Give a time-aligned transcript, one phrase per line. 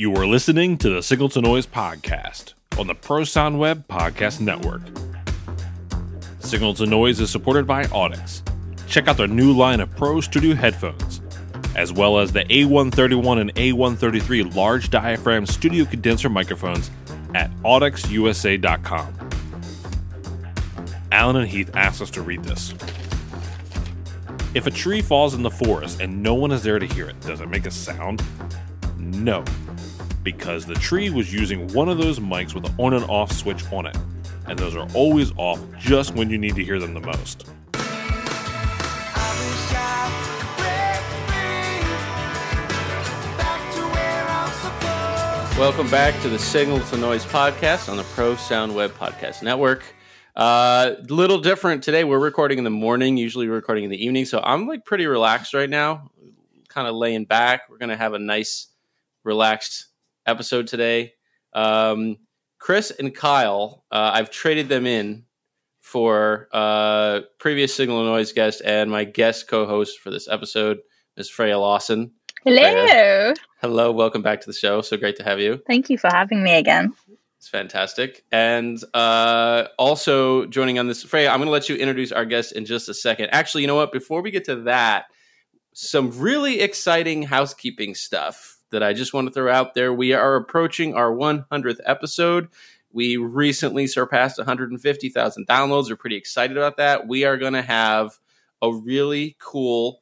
[0.00, 4.40] You are listening to the Signal to Noise podcast on the Pro Sound Web Podcast
[4.40, 4.80] Network.
[6.38, 8.40] Signal to Noise is supported by Audix.
[8.88, 11.20] Check out their new line of Pro Studio headphones,
[11.76, 16.90] as well as the A131 and A133 large diaphragm studio condenser microphones
[17.34, 19.30] at audixusa.com.
[21.12, 22.72] Allen and Heath asked us to read this.
[24.54, 27.20] If a tree falls in the forest and no one is there to hear it,
[27.20, 28.22] does it make a sound?
[28.98, 29.44] No,
[30.22, 33.64] because the tree was using one of those mics with an on and off switch
[33.72, 33.96] on it,
[34.46, 37.46] and those are always off just when you need to hear them the most.
[45.58, 49.82] Welcome back to the Signal to Noise podcast on the Pro Sound Web Podcast Network.
[50.34, 52.02] Uh, little different today.
[52.02, 53.18] We're recording in the morning.
[53.18, 54.24] Usually, we're recording in the evening.
[54.24, 56.10] So I'm like pretty relaxed right now,
[56.68, 57.68] kind of laying back.
[57.68, 58.68] We're gonna have a nice,
[59.22, 59.89] relaxed
[60.30, 61.12] episode today.
[61.52, 62.16] Um,
[62.58, 65.24] Chris and Kyle, uh, I've traded them in
[65.80, 70.78] for uh, previous Signal Noise guest and my guest co-host for this episode,
[71.16, 72.12] Miss Freya Lawson.
[72.44, 72.62] Hello.
[72.62, 73.34] Freya.
[73.60, 74.80] Hello, welcome back to the show.
[74.82, 75.60] So great to have you.
[75.66, 76.94] Thank you for having me again.
[77.38, 78.24] It's fantastic.
[78.30, 82.52] And uh, also joining on this, Freya, I'm going to let you introduce our guest
[82.52, 83.30] in just a second.
[83.32, 83.92] Actually, you know what?
[83.92, 85.06] Before we get to that,
[85.72, 89.92] some really exciting housekeeping stuff that I just want to throw out there.
[89.92, 92.48] We are approaching our 100th episode.
[92.92, 95.90] We recently surpassed 150,000 downloads.
[95.90, 97.06] We're pretty excited about that.
[97.06, 98.18] We are going to have
[98.62, 100.00] a really cool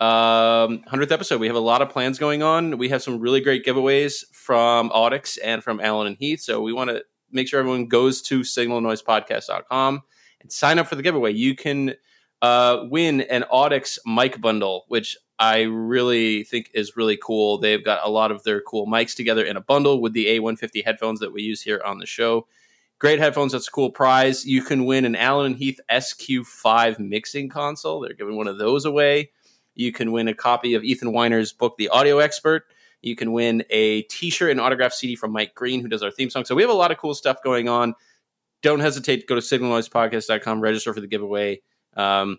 [0.00, 1.40] um, 100th episode.
[1.40, 2.78] We have a lot of plans going on.
[2.78, 6.40] We have some really great giveaways from Audix and from Allen and Heath.
[6.40, 10.02] So we want to make sure everyone goes to signalnoisepodcast.com
[10.40, 11.32] and sign up for the giveaway.
[11.32, 11.94] You can
[12.42, 17.56] uh, win an Audix mic bundle, which I really think is really cool.
[17.56, 20.84] They've got a lot of their cool mics together in a bundle with the A150
[20.84, 22.46] headphones that we use here on the show.
[22.98, 23.52] Great headphones.
[23.52, 24.44] That's a cool prize.
[24.44, 28.00] You can win an Allen and Heath SQ5 mixing console.
[28.00, 29.30] They're giving one of those away.
[29.74, 32.64] You can win a copy of Ethan Weiner's book, The Audio Expert.
[33.00, 36.28] You can win a T-shirt and autographed CD from Mike Green, who does our theme
[36.28, 36.44] song.
[36.44, 37.94] So we have a lot of cool stuff going on.
[38.60, 41.62] Don't hesitate to go to signalnoisepodcast.com, register for the giveaway.
[41.96, 42.36] Um,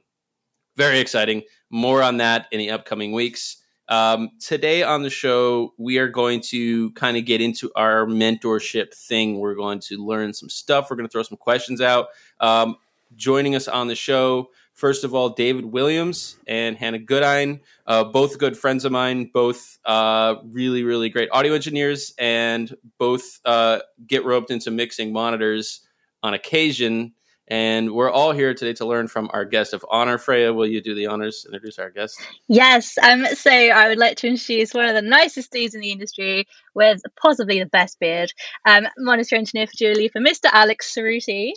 [0.81, 1.43] very exciting.
[1.69, 3.57] More on that in the upcoming weeks.
[3.87, 8.93] Um, today on the show, we are going to kind of get into our mentorship
[8.93, 9.37] thing.
[9.37, 10.89] We're going to learn some stuff.
[10.89, 12.07] We're going to throw some questions out.
[12.39, 12.77] Um,
[13.15, 18.39] joining us on the show, First of all, David Williams and Hannah Goodine, uh, both
[18.39, 24.25] good friends of mine, both uh, really, really great audio engineers, and both uh, get
[24.25, 25.81] roped into mixing monitors
[26.23, 27.13] on occasion.
[27.51, 30.17] And we're all here today to learn from our guest of honor.
[30.17, 31.45] Freya, will you do the honors?
[31.45, 32.17] Introduce our guest.
[32.47, 32.97] Yes.
[32.97, 36.47] Um, so I would like to introduce one of the nicest dudes in the industry
[36.75, 38.31] with possibly the best beard.
[38.65, 40.45] Um, monitor engineer for Julie for Mr.
[40.45, 41.51] Alex Cerruti.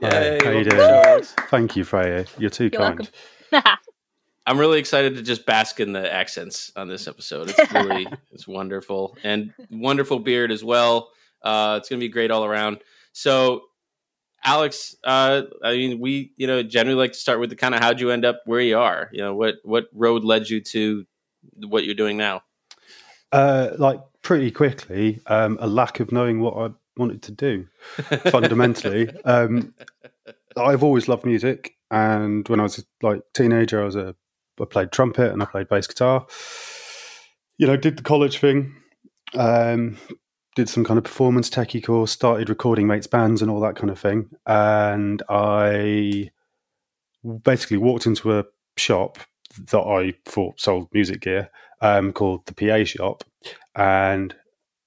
[0.00, 1.22] Hi, how you doing?
[1.50, 2.24] Thank you, Freya.
[2.38, 3.10] You're too You're kind.
[4.46, 7.52] I'm really excited to just bask in the accents on this episode.
[7.54, 11.10] It's really it's wonderful and wonderful beard as well.
[11.42, 12.78] Uh, it's gonna be great all around.
[13.12, 13.64] So,
[14.44, 17.80] Alex, uh, I mean, we you know generally like to start with the kind of
[17.80, 19.10] how'd you end up where you are?
[19.12, 21.06] You know, what what road led you to
[21.58, 22.42] what you're doing now?
[23.32, 27.66] Uh, like pretty quickly, um, a lack of knowing what I wanted to do.
[28.30, 29.74] Fundamentally, um,
[30.56, 34.14] I've always loved music, and when I was like teenager, I was a
[34.60, 36.26] I played trumpet and I played bass guitar.
[37.58, 38.74] You know, did the college thing,
[39.34, 39.98] um,
[40.56, 43.90] did some kind of performance techie course, started recording mates' bands and all that kind
[43.90, 46.30] of thing, and I
[47.44, 48.44] basically walked into a
[48.76, 49.18] shop
[49.70, 51.50] that I thought sold music gear
[51.80, 53.24] um, called the PA Shop,
[53.74, 54.34] and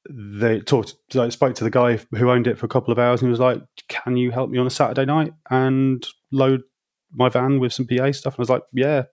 [0.09, 0.96] they talked.
[1.16, 3.31] I spoke to the guy who owned it for a couple of hours, and he
[3.31, 6.63] was like, "Can you help me on a Saturday night and load
[7.12, 9.03] my van with some PA stuff?" And I was like, "Yeah,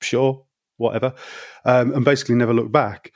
[0.00, 0.44] sure,
[0.76, 1.14] whatever,"
[1.64, 3.12] um, and basically never looked back.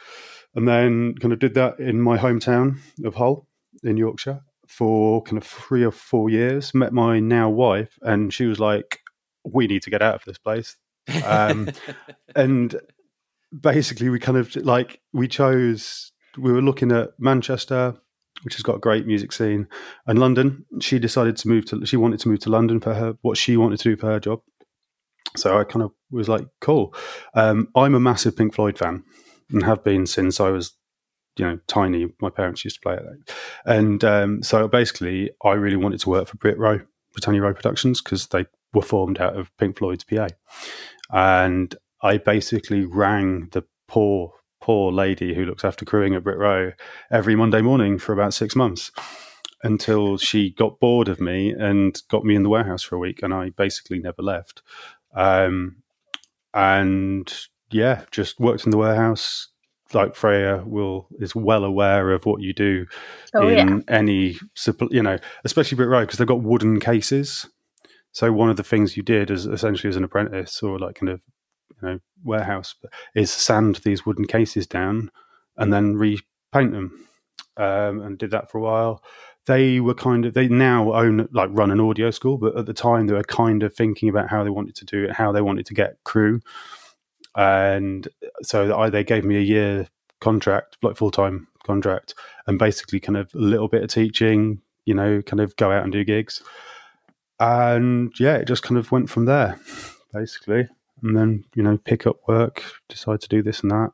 [0.54, 3.46] And then kind of did that in my hometown of Hull
[3.82, 6.74] in Yorkshire for kind of three or four years.
[6.74, 9.00] Met my now wife, and she was like,
[9.44, 10.76] "We need to get out of this place."
[11.24, 11.70] Um,
[12.36, 12.80] and
[13.58, 17.96] basically, we kind of like we chose we were looking at Manchester,
[18.42, 19.68] which has got a great music scene,
[20.06, 20.64] and London.
[20.80, 21.84] She decided to move to.
[21.86, 24.20] She wanted to move to London for her what she wanted to do for her
[24.20, 24.40] job.
[25.36, 26.92] So I kind of was like, cool.
[27.34, 29.04] Um, I'm a massive Pink Floyd fan
[29.52, 30.74] and have been since I was,
[31.36, 32.06] you know, tiny.
[32.20, 36.28] My parents used to play it, and um, so basically, I really wanted to work
[36.28, 36.80] for Brit Row,
[37.12, 40.28] Britannia Row Productions, because they were formed out of Pink Floyd's PA,
[41.10, 46.72] and I basically rang the poor poor lady who looks after crewing at Brit Row
[47.10, 48.92] every Monday morning for about six months
[49.62, 53.22] until she got bored of me and got me in the warehouse for a week,
[53.22, 54.62] and I basically never left.
[55.14, 55.76] Um,
[56.54, 57.32] and
[57.70, 59.48] yeah, just worked in the warehouse.
[59.92, 62.86] Like Freya will is well aware of what you do
[63.34, 63.78] Oh, in yeah.
[63.88, 64.36] any
[64.90, 67.48] you know, especially Brit Row because they've got wooden cases.
[68.12, 71.08] So one of the things you did as essentially as an apprentice or like kind
[71.10, 71.20] of
[71.82, 72.74] you know warehouse
[73.14, 75.10] is sand these wooden cases down
[75.56, 77.06] and then repaint them.
[77.56, 79.02] Um, and did that for a while.
[79.46, 82.72] They were kind of they now own like run an audio school, but at the
[82.72, 85.42] time they were kind of thinking about how they wanted to do it, how they
[85.42, 86.40] wanted to get crew,
[87.36, 88.08] and
[88.42, 89.88] so I, they gave me a year
[90.20, 92.14] contract, like full time contract,
[92.46, 95.84] and basically kind of a little bit of teaching, you know, kind of go out
[95.84, 96.42] and do gigs,
[97.38, 99.58] and yeah, it just kind of went from there,
[100.12, 100.68] basically,
[101.02, 103.90] and then you know pick up work, decide to do this and that.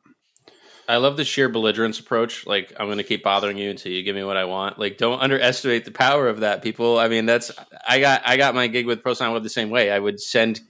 [0.89, 2.47] I love the sheer belligerence approach.
[2.47, 4.79] Like, I'm going to keep bothering you until you give me what I want.
[4.79, 6.97] Like, don't underestimate the power of that, people.
[6.97, 7.51] I mean, that's
[7.87, 9.91] I got I got my gig with Pro Sound Web the same way.
[9.91, 10.61] I would send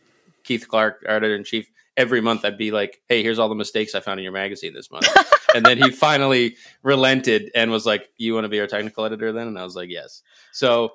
[0.44, 2.46] Keith Clark, editor in chief, every month.
[2.46, 5.08] I'd be like, "Hey, here's all the mistakes I found in your magazine this month,"
[5.56, 9.32] and then he finally relented and was like, "You want to be our technical editor
[9.34, 10.22] then?" And I was like, "Yes."
[10.52, 10.92] So,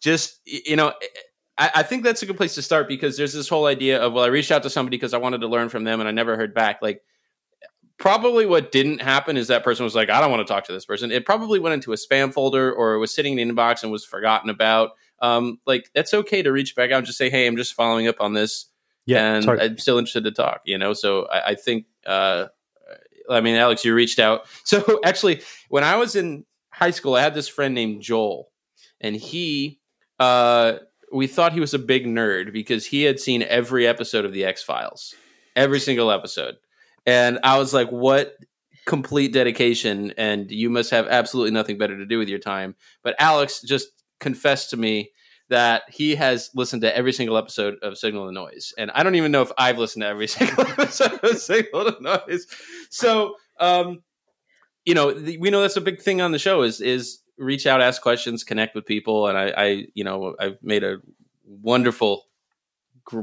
[0.00, 0.92] just you know.
[1.60, 4.12] I, I think that's a good place to start because there's this whole idea of
[4.12, 6.12] well, I reached out to somebody because I wanted to learn from them and I
[6.12, 6.78] never heard back.
[6.80, 7.02] Like
[7.98, 10.72] probably what didn't happen is that person was like, I don't want to talk to
[10.72, 11.10] this person.
[11.10, 13.92] It probably went into a spam folder or it was sitting in the inbox and
[13.92, 14.90] was forgotten about.
[15.20, 18.06] Um, like that's okay to reach back out and just say, Hey, I'm just following
[18.06, 18.66] up on this.
[19.08, 19.70] Yeah, and totally.
[19.70, 20.92] I'm still interested to talk, you know?
[20.92, 22.46] So I, I think, uh,
[23.30, 24.46] I mean, Alex, you reached out.
[24.64, 25.40] So actually,
[25.70, 28.50] when I was in high school, I had this friend named Joel
[29.00, 29.80] and he,
[30.20, 30.74] uh,
[31.10, 34.44] we thought he was a big nerd because he had seen every episode of the
[34.44, 35.14] X Files,
[35.56, 36.56] every single episode.
[37.06, 38.36] And I was like, what
[38.84, 40.12] complete dedication.
[40.18, 42.74] And you must have absolutely nothing better to do with your time.
[43.02, 43.88] But Alex just
[44.20, 45.12] confessed to me
[45.48, 48.74] that he has listened to every single episode of Signal to Noise.
[48.76, 52.02] And I don't even know if I've listened to every single episode of Signal to
[52.02, 52.46] Noise.
[52.90, 54.02] So, um,
[54.84, 57.66] you know, the, we know that's a big thing on the show is, is reach
[57.66, 59.26] out, ask questions, connect with people.
[59.26, 60.98] And I, I you know, I've made a
[61.46, 62.24] wonderful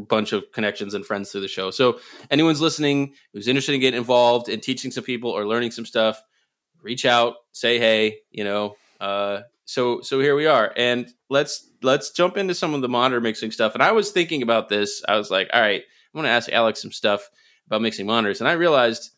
[0.08, 1.70] bunch of connections and friends through the show.
[1.70, 2.00] So
[2.32, 6.24] anyone's listening who's interested in getting involved in teaching some people or learning some stuff,
[6.82, 8.76] reach out, say hey, you know.
[9.00, 13.22] Uh, so so here we are, and let's let's jump into some of the monitor
[13.22, 13.74] mixing stuff.
[13.74, 15.04] And I was thinking about this.
[15.08, 17.30] I was like, all right, I'm going to ask Alex some stuff
[17.68, 19.12] about mixing monitors, and I realized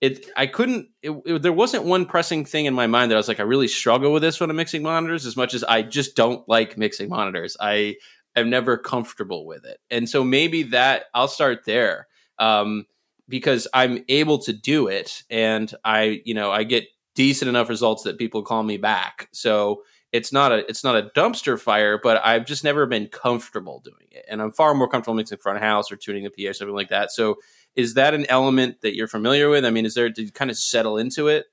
[0.00, 0.26] it.
[0.36, 0.88] I couldn't.
[1.02, 3.44] It, it- there wasn't one pressing thing in my mind that I was like, I
[3.44, 6.78] really struggle with this when I'm mixing monitors, as much as I just don't like
[6.78, 7.56] mixing monitors.
[7.60, 7.96] I
[8.36, 12.06] am never comfortable with it, and so maybe that I'll start there.
[12.38, 12.86] Um,
[13.28, 16.86] because I'm able to do it and I, you know, I get
[17.20, 19.28] decent enough results that people call me back.
[19.30, 23.80] So it's not a it's not a dumpster fire, but I've just never been comfortable
[23.84, 24.24] doing it.
[24.26, 26.74] And I'm far more comfortable mixing front of house or tuning the PA or something
[26.74, 27.12] like that.
[27.12, 27.36] So
[27.76, 29.66] is that an element that you're familiar with?
[29.66, 31.44] I mean, is there did you kind of settle into it?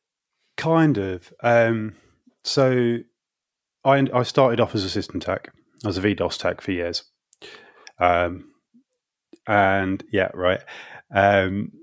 [0.56, 1.34] Kind of.
[1.44, 1.96] Um,
[2.46, 3.00] so
[3.84, 5.52] I I started off as a system tech.
[5.84, 7.04] I was a V-DOSC tech for years.
[8.00, 8.54] Um,
[9.46, 10.62] and yeah, right.
[11.14, 11.74] Um,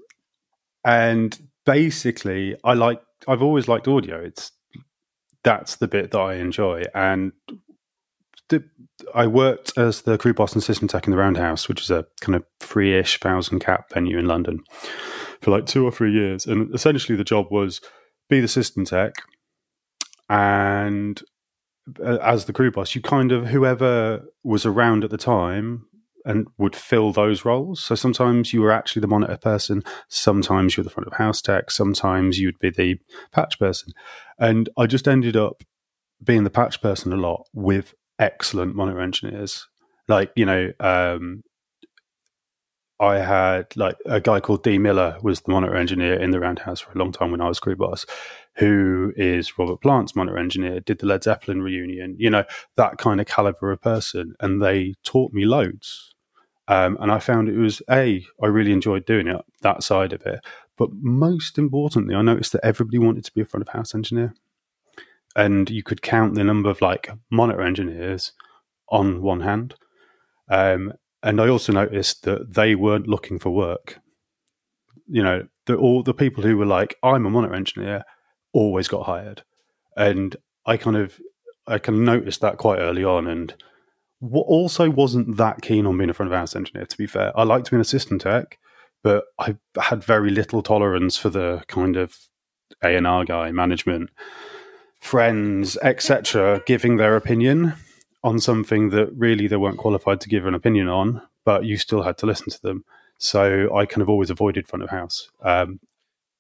[0.87, 3.03] and basically, I like.
[3.27, 4.21] I've always liked audio.
[4.21, 4.53] It's
[5.43, 6.85] that's the bit that I enjoy.
[6.95, 7.33] And
[8.49, 8.65] the,
[9.15, 12.07] I worked as the crew boss and system tech in the Roundhouse, which is a
[12.21, 14.61] kind of free-ish thousand cap venue in London,
[15.41, 16.47] for like two or three years.
[16.47, 17.81] And essentially, the job was
[18.29, 19.15] be the system tech,
[20.29, 21.23] and
[22.03, 25.87] uh, as the crew boss, you kind of whoever was around at the time
[26.25, 27.83] and would fill those roles.
[27.83, 31.43] So sometimes you were actually the monitor person, sometimes you were the front of house
[31.43, 32.97] tech, sometimes you'd be the
[33.33, 33.93] patch person,
[34.39, 35.63] and I just ended up
[36.23, 39.69] being the patch person a lot with excellent monitor engineers.
[40.09, 41.43] Like you know, um,
[43.01, 46.81] I had like a guy called D Miller was the monitor engineer in the Roundhouse
[46.81, 48.07] for a long time when I was crew boss,
[48.57, 52.45] who is Robert Plant's monitor engineer, did the Led Zeppelin reunion, you know,
[52.77, 54.35] that kind of caliber of person.
[54.41, 56.14] And they taught me loads.
[56.67, 60.23] Um, and I found it was A, I really enjoyed doing it, that side of
[60.23, 60.41] it.
[60.77, 64.35] But most importantly, I noticed that everybody wanted to be a front of house engineer.
[65.37, 68.33] And you could count the number of like monitor engineers
[68.89, 69.75] on one hand.
[70.49, 70.93] Um,
[71.23, 73.99] and I also noticed that they weren't looking for work.
[75.07, 78.05] You know, the, all the people who were like, "I'm a monitor engineer,"
[78.53, 79.43] always got hired,
[79.97, 81.19] and I kind of,
[81.67, 83.55] I kind of noticed that quite early on, and
[84.33, 86.87] also wasn't that keen on being a front of house engineer.
[86.87, 88.59] To be fair, I liked being a system tech,
[89.03, 92.17] but I had very little tolerance for the kind of
[92.83, 94.11] A and R guy, management,
[95.01, 97.75] friends, etc., giving their opinion
[98.23, 102.03] on something that really they weren't qualified to give an opinion on, but you still
[102.03, 102.85] had to listen to them.
[103.19, 105.81] So I kind of always avoided front of house, um,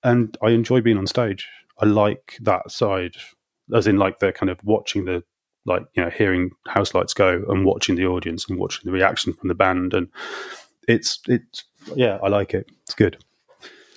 [0.02, 1.46] and I enjoy being on stage.
[1.78, 3.16] I like that side,
[3.74, 5.24] as in like the kind of watching the
[5.66, 9.32] like you know hearing house lights go and watching the audience and watching the reaction
[9.32, 9.94] from the band.
[9.94, 10.08] And
[10.86, 12.68] it's it's yeah i like it.
[12.82, 13.18] It's good.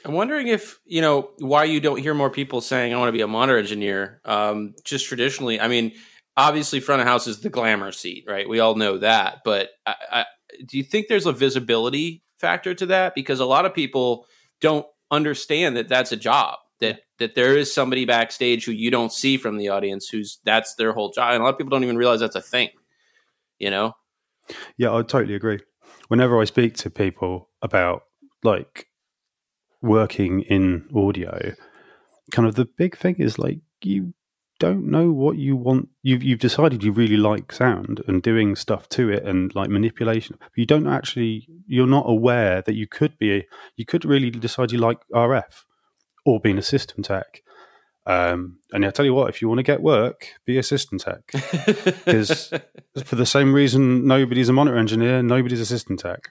[0.05, 3.13] I'm wondering if you know why you don't hear more people saying i want to
[3.13, 4.21] be a monitor engineer.
[4.25, 5.93] Um, just traditionally i mean
[6.38, 8.47] obviously front of house is the glamour seat right?
[8.47, 9.39] We all know that.
[9.43, 10.25] But I, I,
[10.65, 13.15] do you think there's a visibility factor to that?
[13.15, 14.27] Because a lot of people
[14.62, 16.59] don't understand that that's a job
[17.19, 20.93] that there is somebody backstage who you don't see from the audience who's that's their
[20.93, 21.33] whole job.
[21.33, 22.69] And a lot of people don't even realize that's a thing
[23.59, 23.93] you know?
[24.77, 25.59] Yeah i totally agree.
[26.07, 28.03] Whenever i speak to people about
[28.43, 28.88] like
[29.81, 31.53] working in audio
[32.31, 34.13] kind of the big thing is like you
[34.59, 35.88] don't know what you want.
[36.01, 40.38] You've you've decided you really like sound and doing stuff to it and like manipulation.
[40.39, 43.45] But you don't actually you're not aware that you could be
[43.75, 45.65] you could really decide you like rf
[46.27, 47.41] or being a system tech.
[48.05, 51.00] Um, and I tell you what, if you want to get work, be a system
[51.00, 51.22] tech.
[52.05, 52.53] Because
[53.05, 56.29] for the same reason, nobody's a monitor engineer, nobody's a system tech.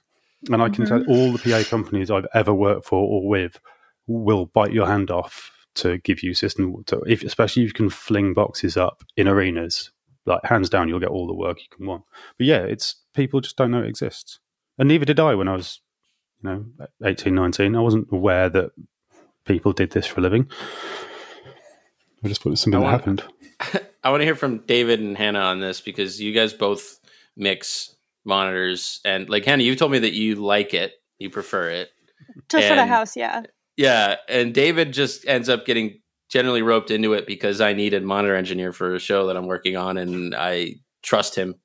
[0.50, 1.04] And I can mm-hmm.
[1.04, 3.58] tell all the PA companies I've ever worked for or with
[4.06, 7.88] will bite your hand off to give you system, to, if, especially if you can
[7.88, 9.92] fling boxes up in arenas.
[10.26, 12.02] Like hands down, you'll get all the work you can want.
[12.36, 14.40] But yeah, it's people just don't know it exists,
[14.76, 15.80] and neither did I when I was,
[16.42, 17.76] you know, 18, 19.
[17.76, 18.72] I wasn't aware that
[19.46, 20.48] people did this for a living.
[22.24, 23.86] I just thought it was something want, that happened.
[24.04, 26.98] I want to hear from David and Hannah on this because you guys both
[27.36, 31.90] mix monitors and like Hannah, you told me that you like it, you prefer it.
[32.48, 33.42] To for the house, yeah.
[33.76, 38.34] Yeah, and David just ends up getting generally roped into it because I needed monitor
[38.34, 41.56] engineer for a show that I'm working on, and I trust him.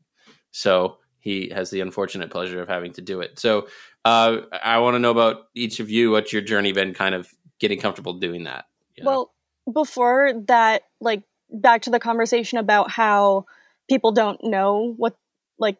[0.51, 3.39] So he has the unfortunate pleasure of having to do it.
[3.39, 3.67] So
[4.03, 6.11] uh, I want to know about each of you.
[6.11, 7.29] What's your journey been kind of
[7.61, 8.65] getting comfortable doing that.
[8.95, 9.09] You know?
[9.11, 9.33] Well,
[9.71, 13.45] before that, like back to the conversation about how
[13.89, 15.15] people don't know what
[15.59, 15.77] like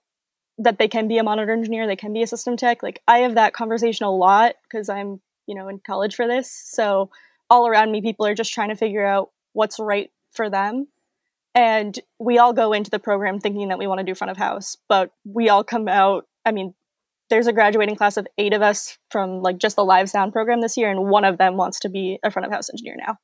[0.59, 2.83] that they can be a monitor engineer, they can be a system tech.
[2.83, 6.49] Like I have that conversation a lot because I'm, you know, in college for this.
[6.49, 7.09] So
[7.49, 10.87] all around me people are just trying to figure out what's right for them.
[11.53, 14.37] And we all go into the program thinking that we want to do front of
[14.37, 16.73] house, but we all come out, I mean,
[17.31, 20.61] there's a graduating class of eight of us from like just the live sound program
[20.61, 23.17] this year, and one of them wants to be a front of house engineer now.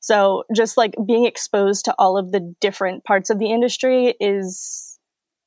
[0.00, 4.98] So just like being exposed to all of the different parts of the industry is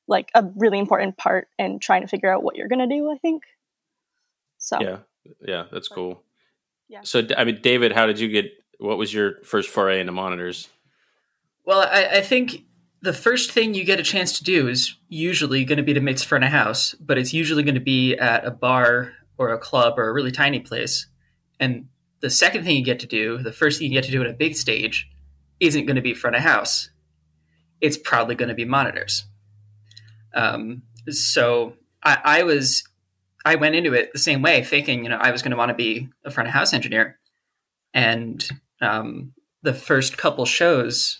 [0.06, 3.10] like a really important part and trying to figure out what you're going to do,
[3.10, 3.42] I think.
[4.58, 4.96] So Yeah.
[5.46, 6.22] Yeah, that's cool.
[6.88, 7.00] Yeah.
[7.02, 10.68] So I mean David, how did you get what was your first foray into monitors?
[11.64, 12.64] Well, I, I think
[13.02, 16.00] the first thing you get a chance to do is usually going to be to
[16.00, 19.58] mix front of house, but it's usually going to be at a bar or a
[19.58, 21.06] club or a really tiny place.
[21.58, 21.88] And
[22.20, 24.28] the second thing you get to do, the first thing you get to do at
[24.28, 25.08] a big stage,
[25.60, 26.90] isn't going to be front of house.
[27.80, 29.24] It's probably going to be monitors.
[30.34, 32.84] Um, so I, I was,
[33.44, 35.70] I went into it the same way, thinking, you know, I was going to want
[35.70, 37.18] to be a front of house engineer.
[37.94, 38.46] And
[38.82, 41.18] um, the first couple shows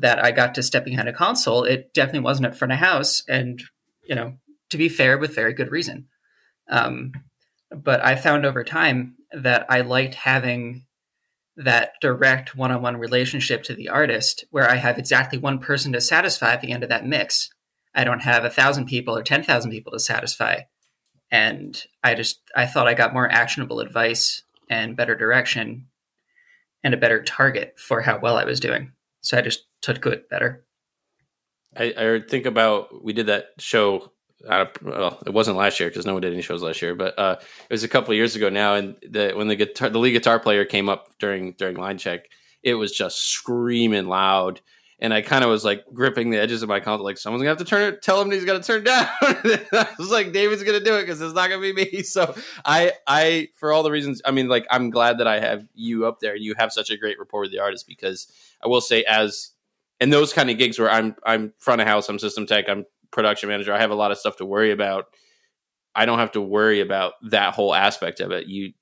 [0.00, 3.22] that I got to step behind a console, it definitely wasn't at front of house.
[3.28, 3.62] And,
[4.02, 4.34] you know,
[4.70, 6.06] to be fair, with very good reason.
[6.68, 7.12] Um,
[7.70, 10.84] but I found over time that I liked having
[11.56, 15.92] that direct one on one relationship to the artist where I have exactly one person
[15.92, 17.50] to satisfy at the end of that mix.
[17.94, 20.60] I don't have a thousand people or 10,000 people to satisfy.
[21.30, 25.88] And I just, I thought I got more actionable advice and better direction
[26.84, 28.92] and a better target for how well I was doing.
[29.20, 30.64] So I just took to it better.
[31.76, 34.12] I, I think about we did that show.
[34.48, 37.18] Of, well, it wasn't last year because no one did any shows last year, but
[37.18, 38.74] uh, it was a couple years ago now.
[38.74, 42.20] And the, when the guitar, the lead guitar player came up during during line check,
[42.62, 44.60] it was just screaming loud
[45.00, 47.50] and I kind of was like gripping the edges of my console, like someone's gonna
[47.50, 49.06] have to turn it, tell him he's gonna turn down.
[49.22, 52.02] I was like, David's gonna do it because it's not gonna be me.
[52.02, 55.64] So I, I, for all the reasons, I mean, like I'm glad that I have
[55.74, 58.26] you up there and you have such a great rapport with the artist because
[58.62, 59.50] I will say, as
[60.00, 62.84] and those kind of gigs where I'm, I'm front of house, I'm system tech, I'm
[63.10, 65.06] production manager, I have a lot of stuff to worry about.
[65.94, 68.46] I don't have to worry about that whole aspect of it.
[68.46, 68.72] You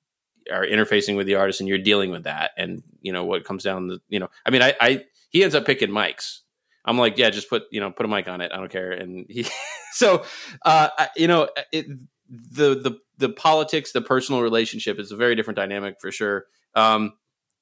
[0.51, 3.63] are interfacing with the artist and you're dealing with that, and you know what comes
[3.63, 6.39] down the, you know, I mean, I, I he ends up picking mics.
[6.85, 8.51] I'm like, yeah, just put you know put a mic on it.
[8.53, 8.91] I don't care.
[8.91, 9.45] And he,
[9.91, 10.23] so
[10.63, 11.85] uh, you know, it,
[12.29, 16.45] the the the politics, the personal relationship is a very different dynamic for sure.
[16.75, 17.13] Um,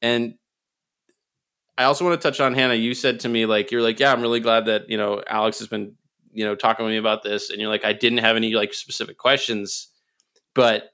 [0.02, 0.36] and
[1.78, 2.76] I also want to touch on Hannah.
[2.76, 5.60] You said to me like you're like, yeah, I'm really glad that you know Alex
[5.60, 5.96] has been
[6.32, 8.74] you know talking with me about this, and you're like, I didn't have any like
[8.74, 9.90] specific questions,
[10.54, 10.92] but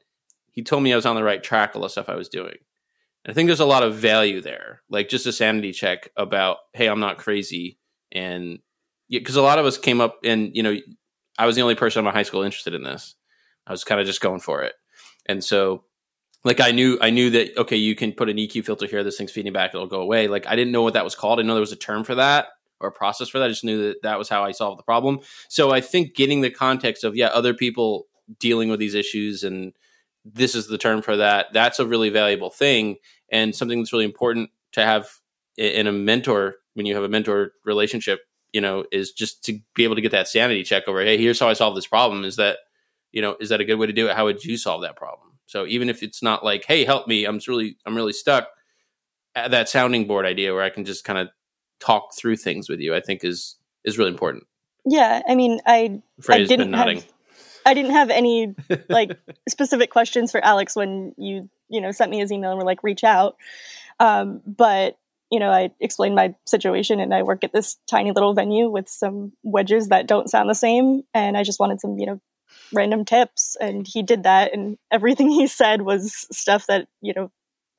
[0.52, 1.76] he told me I was on the right track.
[1.76, 2.58] All the stuff I was doing.
[3.28, 6.88] I think there's a lot of value there, like just a sanity check about, hey,
[6.88, 7.78] I'm not crazy,
[8.12, 8.60] and
[9.10, 10.76] because a lot of us came up and you know,
[11.38, 13.16] I was the only person in my high school interested in this.
[13.68, 14.74] I was kind of just going for it,
[15.28, 15.84] and so
[16.44, 19.04] like I knew I knew that okay, you can put an EQ filter here.
[19.04, 20.28] This thing's feeding back; it'll go away.
[20.28, 21.40] Like I didn't know what that was called.
[21.40, 22.48] I know there was a term for that
[22.80, 23.46] or a process for that.
[23.46, 25.20] I just knew that that was how I solved the problem.
[25.50, 28.08] So I think getting the context of yeah, other people
[28.40, 29.74] dealing with these issues and
[30.26, 31.48] this is the term for that.
[31.54, 32.98] That's a really valuable thing
[33.32, 35.10] and something that's really important to have
[35.58, 38.22] in a mentor when you have a mentor relationship.
[38.54, 41.02] You know, is just to be able to get that sanity check over.
[41.02, 42.26] Hey, here's how I solve this problem.
[42.26, 42.58] Is that
[43.14, 44.16] you know is that a good way to do it?
[44.16, 45.30] How would you solve that problem?
[45.46, 48.50] So even if it's not like, hey, help me, I'm really I'm really stuck.
[49.36, 51.30] That sounding board idea where I can just kind of
[51.80, 54.44] talk through things with you, I think is is really important.
[54.86, 57.06] Yeah, I mean, I I didn't have,
[57.66, 58.56] I didn't have any
[58.90, 59.18] like
[59.50, 62.84] specific questions for Alex when you you know sent me his email and were like
[62.84, 63.36] reach out,
[64.00, 64.98] um, but
[65.30, 68.90] you know I explained my situation and I work at this tiny little venue with
[68.90, 72.22] some wedges that don't sound the same, and I just wanted some you know
[72.74, 73.56] random tips.
[73.60, 74.54] And he did that.
[74.54, 77.32] And everything he said was stuff that you know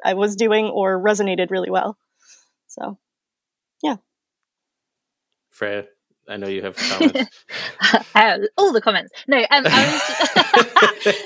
[0.05, 1.97] i was doing or resonated really well.
[2.69, 2.99] So
[3.83, 3.97] yeah.
[5.51, 5.87] Freya
[6.29, 7.31] i know you have comments
[8.15, 11.17] uh, all the comments no um, I, was just,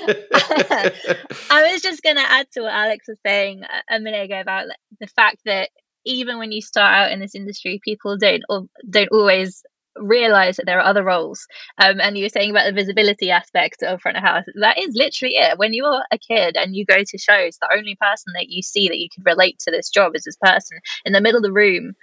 [1.51, 4.65] I was just gonna add to what alex was saying a minute ago about
[4.99, 5.69] the fact that
[6.05, 9.63] even when you start out in this industry people don't or don't always
[9.99, 11.47] realize that there are other roles.
[11.77, 14.45] Um, and you were saying about the visibility aspect of front of house.
[14.59, 15.57] That is literally it.
[15.57, 18.87] When you're a kid and you go to shows, the only person that you see
[18.87, 21.51] that you could relate to this job is this person in the middle of the
[21.51, 21.95] room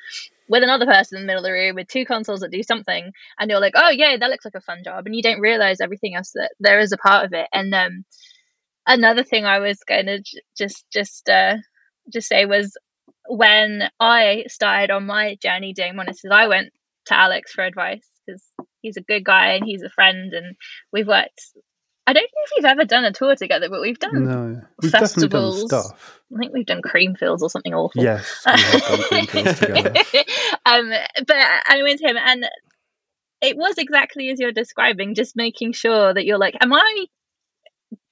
[0.49, 3.13] with another person in the middle of the room with two consoles that do something
[3.39, 5.81] and you're like oh yeah that looks like a fun job and you don't realize
[5.81, 8.05] everything else that there is a part of it and um,
[8.87, 11.57] another thing i was going to j- just just uh,
[12.13, 12.77] just say was
[13.29, 16.73] when i started on my journey doing monitors i went
[17.07, 18.43] to Alex for advice because
[18.81, 20.57] he's a good guy and he's a friend, and
[20.93, 21.41] we've worked.
[22.07, 24.91] I don't know if we've ever done a tour together, but we've done no, we've
[24.91, 25.65] festivals.
[25.65, 26.21] Done stuff.
[26.35, 28.03] I think we've done Creamfields or something awful.
[28.03, 30.25] Yes, we have done Creamfields together.
[30.67, 30.91] um,
[31.27, 32.47] but I went to him, and
[33.41, 37.07] it was exactly as you're describing, just making sure that you're like, am I,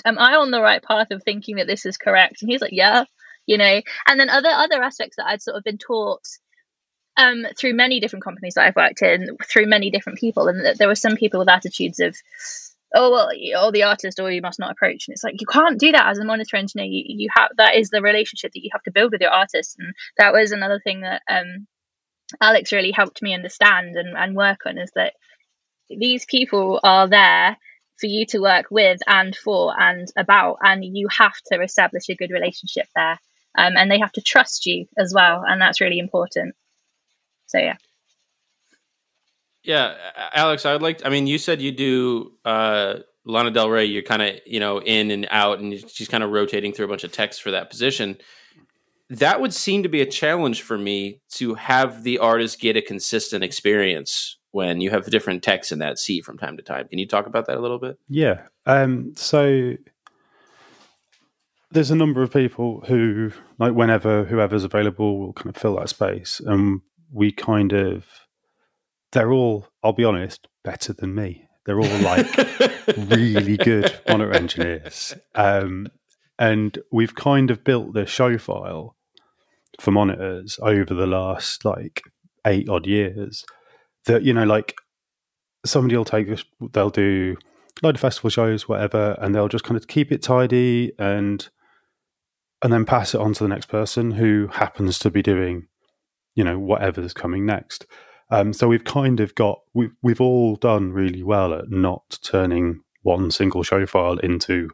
[0.06, 2.40] am I on the right path of thinking that this is correct?
[2.40, 3.04] And he's like, yeah,
[3.46, 3.82] you know.
[4.06, 6.22] And then other other aspects that I'd sort of been taught
[7.18, 10.88] um, through many different companies that I've worked in, through many different people, and there
[10.88, 12.16] were some people with attitudes of,
[12.94, 15.78] oh well, you're the artist, or you must not approach, and it's like you can't
[15.78, 16.86] do that as a monitor engineer.
[16.86, 19.76] You, you have that is the relationship that you have to build with your artist,
[19.78, 21.66] and that was another thing that um,
[22.40, 25.14] Alex really helped me understand and, and work on is that
[25.88, 27.56] these people are there
[27.98, 32.16] for you to work with and for and about, and you have to establish a
[32.16, 33.18] good relationship there.
[33.56, 36.54] Um, and they have to trust you as well, and that's really important.
[37.46, 37.76] So yeah.
[39.64, 39.94] Yeah,
[40.34, 40.98] Alex, I would like.
[40.98, 43.84] To, I mean, you said you do uh, Lana Del Rey.
[43.84, 46.88] You're kind of you know in and out, and she's kind of rotating through a
[46.88, 48.18] bunch of techs for that position.
[49.08, 52.82] That would seem to be a challenge for me to have the artist get a
[52.82, 56.88] consistent experience when you have different techs in that seat from time to time.
[56.88, 57.98] Can you talk about that a little bit?
[58.08, 58.42] Yeah.
[58.64, 59.74] Um, so
[61.70, 65.88] there's a number of people who, like, whenever whoever's available, will kind of fill that
[65.88, 66.80] space, and
[67.12, 68.06] we kind of
[69.12, 71.46] they're all I'll be honest better than me.
[71.64, 72.26] They're all like
[72.96, 75.86] really good monitor engineers, um,
[76.38, 78.96] and we've kind of built the show file
[79.80, 82.02] for monitors over the last like
[82.46, 83.44] eight odd years.
[84.06, 84.74] That you know, like
[85.64, 87.36] somebody will take this, they'll do
[87.80, 91.48] a load of festival shows, whatever, and they'll just kind of keep it tidy and
[92.64, 95.66] and then pass it on to the next person who happens to be doing
[96.34, 97.86] you know whatever's coming next.
[98.32, 102.80] Um, so we've kind of got we've we've all done really well at not turning
[103.02, 104.70] one single show file into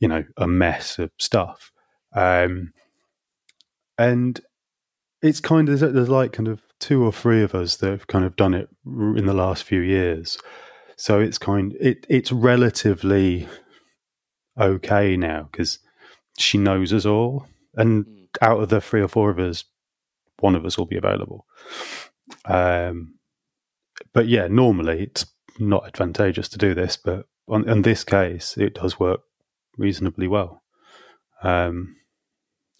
[0.00, 1.70] you know a mess of stuff.
[2.14, 2.72] Um,
[3.98, 4.40] and
[5.20, 8.24] it's kind of there's like kind of two or three of us that have kind
[8.24, 10.38] of done it in the last few years.
[10.96, 13.46] So it's kind it it's relatively
[14.58, 15.80] okay now because
[16.38, 18.24] she knows us all, and hmm.
[18.40, 19.64] out of the three or four of us,
[20.40, 21.44] one of us will be available.
[22.44, 23.14] Um,
[24.12, 25.26] but yeah, normally it's
[25.58, 29.20] not advantageous to do this, but on, in this case, it does work
[29.76, 30.62] reasonably well.
[31.42, 31.96] Um,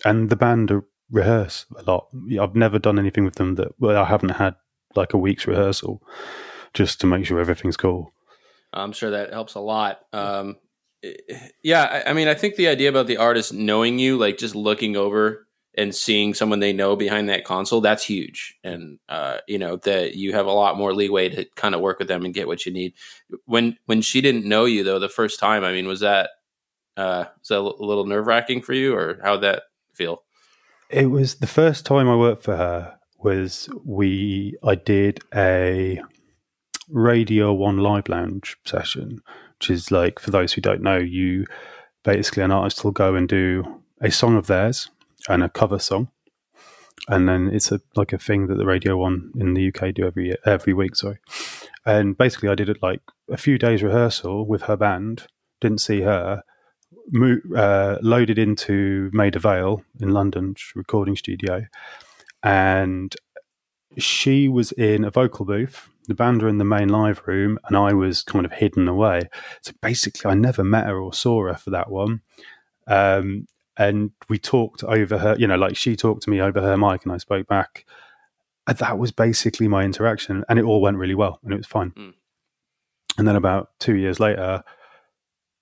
[0.04, 0.72] and the band
[1.10, 2.08] rehearse a lot.
[2.40, 4.56] I've never done anything with them that well, I haven't had
[4.94, 6.02] like a week's rehearsal
[6.74, 8.12] just to make sure everything's cool.
[8.72, 10.00] I'm sure that helps a lot.
[10.12, 10.56] Um,
[11.62, 14.54] yeah, I, I, mean, I think the idea about the artist knowing you, like just
[14.54, 15.45] looking over
[15.76, 18.56] and seeing someone they know behind that console, that's huge.
[18.64, 21.98] And uh, you know that you have a lot more leeway to kind of work
[21.98, 22.94] with them and get what you need.
[23.44, 26.30] When when she didn't know you though, the first time, I mean, was that
[26.96, 30.22] uh, was that a little nerve wracking for you, or how'd that feel?
[30.88, 32.96] It was the first time I worked for her.
[33.18, 34.56] Was we?
[34.62, 36.00] I did a
[36.88, 39.20] Radio One Live Lounge session,
[39.58, 41.44] which is like for those who don't know, you
[42.04, 44.90] basically an artist will go and do a song of theirs
[45.28, 46.08] and a cover song,
[47.08, 50.06] and then it's a like a thing that the Radio One in the UK do
[50.06, 50.96] every year, every week.
[50.96, 51.18] Sorry,
[51.84, 53.00] and basically I did it like
[53.30, 55.26] a few days rehearsal with her band.
[55.60, 56.42] Didn't see her.
[57.12, 61.66] Mo- uh, loaded into Maida Vale in London recording studio,
[62.42, 63.14] and
[63.96, 67.76] she was in a vocal booth the band were in the main live room and
[67.76, 69.22] I was kind of hidden away.
[69.62, 72.20] So basically, I never met her or saw her for that one.
[72.86, 73.46] Um,
[73.76, 77.04] and we talked over her, you know, like she talked to me over her mic
[77.04, 77.84] and I spoke back.
[78.66, 80.44] And that was basically my interaction.
[80.48, 81.90] And it all went really well and it was fine.
[81.92, 82.14] Mm.
[83.18, 84.64] And then about two years later,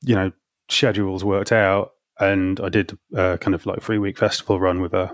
[0.03, 0.33] you know,
[0.69, 4.93] schedules worked out and I did a kind of like three week festival run with
[4.93, 5.11] her.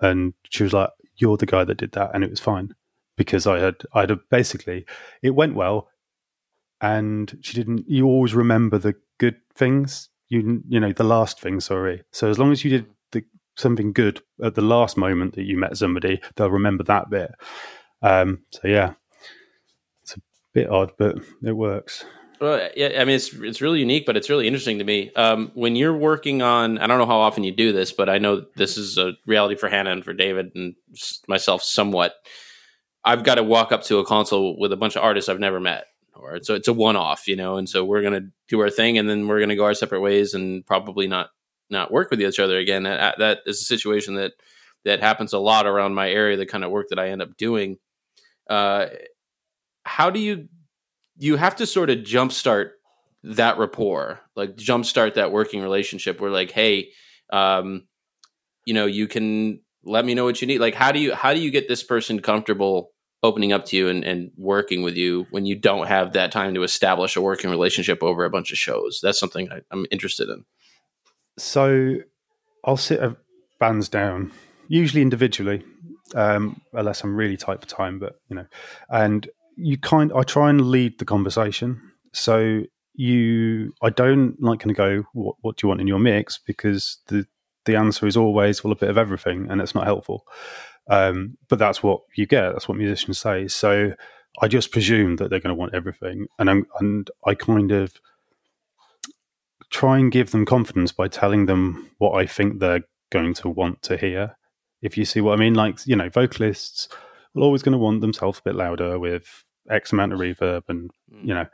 [0.00, 2.10] And she was like, You're the guy that did that.
[2.14, 2.74] And it was fine
[3.16, 4.84] because I had I had basically
[5.22, 5.88] it went well,
[6.80, 7.88] and she didn't.
[7.88, 10.08] You always remember the good things.
[10.32, 11.60] You you know the last thing.
[11.60, 12.02] Sorry.
[12.10, 13.22] So as long as you did the,
[13.56, 17.32] something good at the last moment that you met somebody, they'll remember that bit.
[18.00, 18.94] Um, so yeah,
[20.02, 20.20] it's a
[20.54, 22.06] bit odd, but it works.
[22.40, 25.12] Well, yeah, I mean, it's it's really unique, but it's really interesting to me.
[25.14, 28.16] Um, when you're working on, I don't know how often you do this, but I
[28.16, 30.74] know this is a reality for Hannah and for David and
[31.28, 32.14] myself, somewhat.
[33.04, 35.60] I've got to walk up to a console with a bunch of artists I've never
[35.60, 35.84] met.
[36.22, 38.98] Or so it's a one off, you know, and so we're gonna do our thing,
[38.98, 41.30] and then we're gonna go our separate ways, and probably not
[41.70, 42.84] not work with each other again.
[42.84, 44.32] That, that is a situation that
[44.84, 46.36] that happens a lot around my area.
[46.36, 47.78] The kind of work that I end up doing.
[48.48, 48.86] Uh,
[49.84, 50.48] how do you
[51.18, 52.70] you have to sort of jumpstart
[53.24, 56.20] that rapport, like jumpstart that working relationship?
[56.20, 56.90] Where like, hey,
[57.32, 57.86] um,
[58.64, 60.58] you know, you can let me know what you need.
[60.58, 62.91] Like, how do you how do you get this person comfortable
[63.22, 66.54] opening up to you and, and working with you when you don't have that time
[66.54, 69.00] to establish a working relationship over a bunch of shows?
[69.02, 70.44] That's something I, am interested in.
[71.38, 71.96] So,
[72.64, 73.00] I'll sit
[73.58, 74.32] bands down,
[74.68, 75.64] usually individually,
[76.14, 77.98] um, unless I'm really tight for time.
[77.98, 78.46] But you know,
[78.88, 81.80] and you kind, I try and lead the conversation.
[82.12, 82.62] So
[82.94, 86.38] you, I don't like going to go, what, what do you want in your mix?
[86.44, 87.26] Because the
[87.64, 90.26] the answer is always well a bit of everything, and it's not helpful.
[90.88, 92.52] Um, but that's what you get.
[92.52, 93.48] That's what musicians say.
[93.48, 93.92] So
[94.40, 97.94] I just presume that they're going to want everything, and I'm, and I kind of
[99.70, 103.82] try and give them confidence by telling them what I think they're going to want
[103.82, 104.36] to hear.
[104.80, 106.88] If you see what I mean, like you know, vocalists
[107.36, 110.90] are always going to want themselves a bit louder with X amount of reverb, and
[111.12, 111.26] mm.
[111.26, 111.46] you know,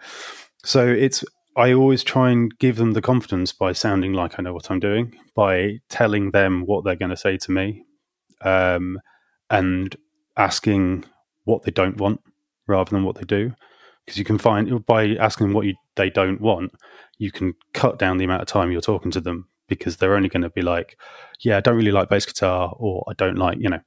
[0.64, 1.24] so it's
[1.56, 4.80] I always try and give them the confidence by sounding like I know what I'm
[4.80, 7.84] doing, by telling them what they're going to say to me,
[8.42, 9.00] um,
[9.50, 9.96] and
[10.36, 11.04] asking
[11.44, 12.20] what they don't want
[12.66, 13.52] rather than what they do.
[14.04, 16.72] Because you can find by asking what you, they don't want,
[17.18, 20.30] you can cut down the amount of time you're talking to them because they're only
[20.30, 20.98] going to be like,
[21.40, 23.80] "Yeah, I don't really like bass guitar," or "I don't like," you know.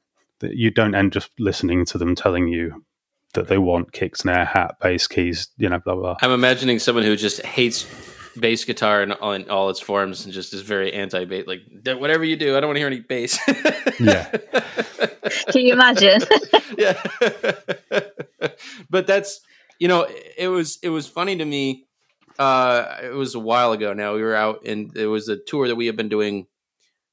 [0.43, 2.85] You don't end just listening to them telling you
[3.33, 6.17] that they want kick, snare, hat, bass, keys, you know, blah, blah.
[6.21, 7.83] I'm imagining someone who just hates
[8.39, 11.45] bass guitar in, in all its forms and just is very anti bass.
[11.47, 11.61] Like,
[11.99, 13.39] whatever you do, I don't want to hear any bass.
[13.99, 14.29] yeah.
[15.49, 16.21] Can you imagine?
[16.77, 17.01] yeah.
[18.89, 19.41] but that's,
[19.79, 21.85] you know, it was, it was funny to me.
[22.39, 24.15] Uh, it was a while ago now.
[24.15, 26.47] We were out and it was a tour that we have been doing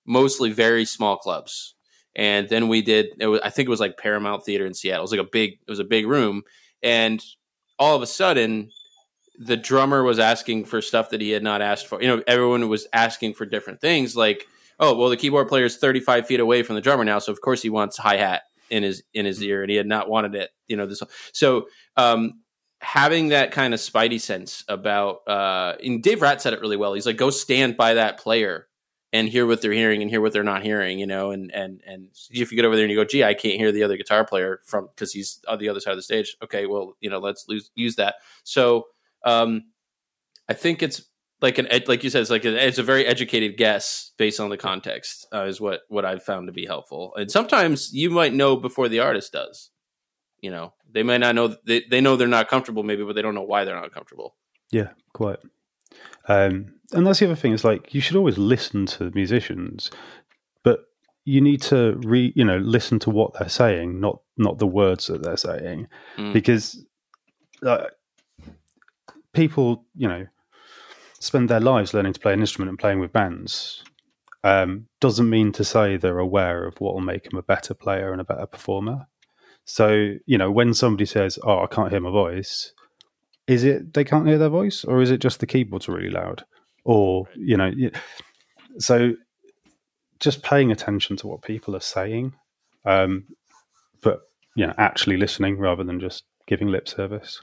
[0.07, 1.75] mostly very small clubs
[2.17, 5.03] and then we did was, i think it was like paramount theater in seattle it
[5.03, 6.43] was like a big it was a big room
[6.83, 7.23] and
[7.79, 8.71] all of a sudden
[9.38, 12.68] the drummer was asking for stuff that he had not asked for you know everyone
[12.68, 14.46] was asking for different things like
[14.81, 17.40] oh well the keyboard player is 35 feet away from the drummer now so of
[17.40, 20.51] course he wants hi-hat in his in his ear and he had not wanted it
[20.66, 22.33] you know this so um
[22.81, 26.92] having that kind of spidey sense about uh and dave rat said it really well
[26.92, 28.68] he's like go stand by that player
[29.12, 31.81] and hear what they're hearing and hear what they're not hearing, you know, and and
[31.87, 33.96] and if you get over there and you go, gee, I can't hear the other
[33.96, 36.37] guitar player from because he's on the other side of the stage.
[36.42, 38.16] Okay, well, you know, let's lose, use that.
[38.44, 38.85] So
[39.29, 39.64] um,
[40.49, 41.03] I think it's
[41.41, 44.51] like an like you said, it's like a, it's a very educated guess based on
[44.51, 47.14] the context uh, is what what I've found to be helpful.
[47.17, 49.71] And sometimes you might know before the artist does.
[50.41, 53.23] You know, they might not know they they know they're not comfortable maybe, but they
[53.23, 54.37] don't know why they're not comfortable.
[54.71, 55.38] Yeah, quite.
[56.29, 59.91] Um, and that's the other thing is like you should always listen to musicians,
[60.62, 60.81] but
[61.25, 65.07] you need to re you know listen to what they're saying, not not the words
[65.07, 66.33] that they're saying, Mm.
[66.33, 66.85] because
[67.67, 67.87] uh,
[69.38, 70.27] people you know
[71.20, 73.83] spend their lives learning to play an instrument and playing with bands.
[74.44, 78.12] Um, doesn't mean to say they're aware of what will make them a better player
[78.12, 79.07] and a better performer.
[79.64, 82.72] So you know when somebody says, "Oh, I can't hear my voice,"
[83.48, 86.11] is it they can't hear their voice or is it just the keyboards are really
[86.11, 86.44] loud
[86.85, 87.72] or you know
[88.79, 89.12] so
[90.20, 92.33] just paying attention to what people are saying
[92.85, 93.24] um
[94.03, 94.20] but
[94.55, 97.42] you know actually listening rather than just giving lip service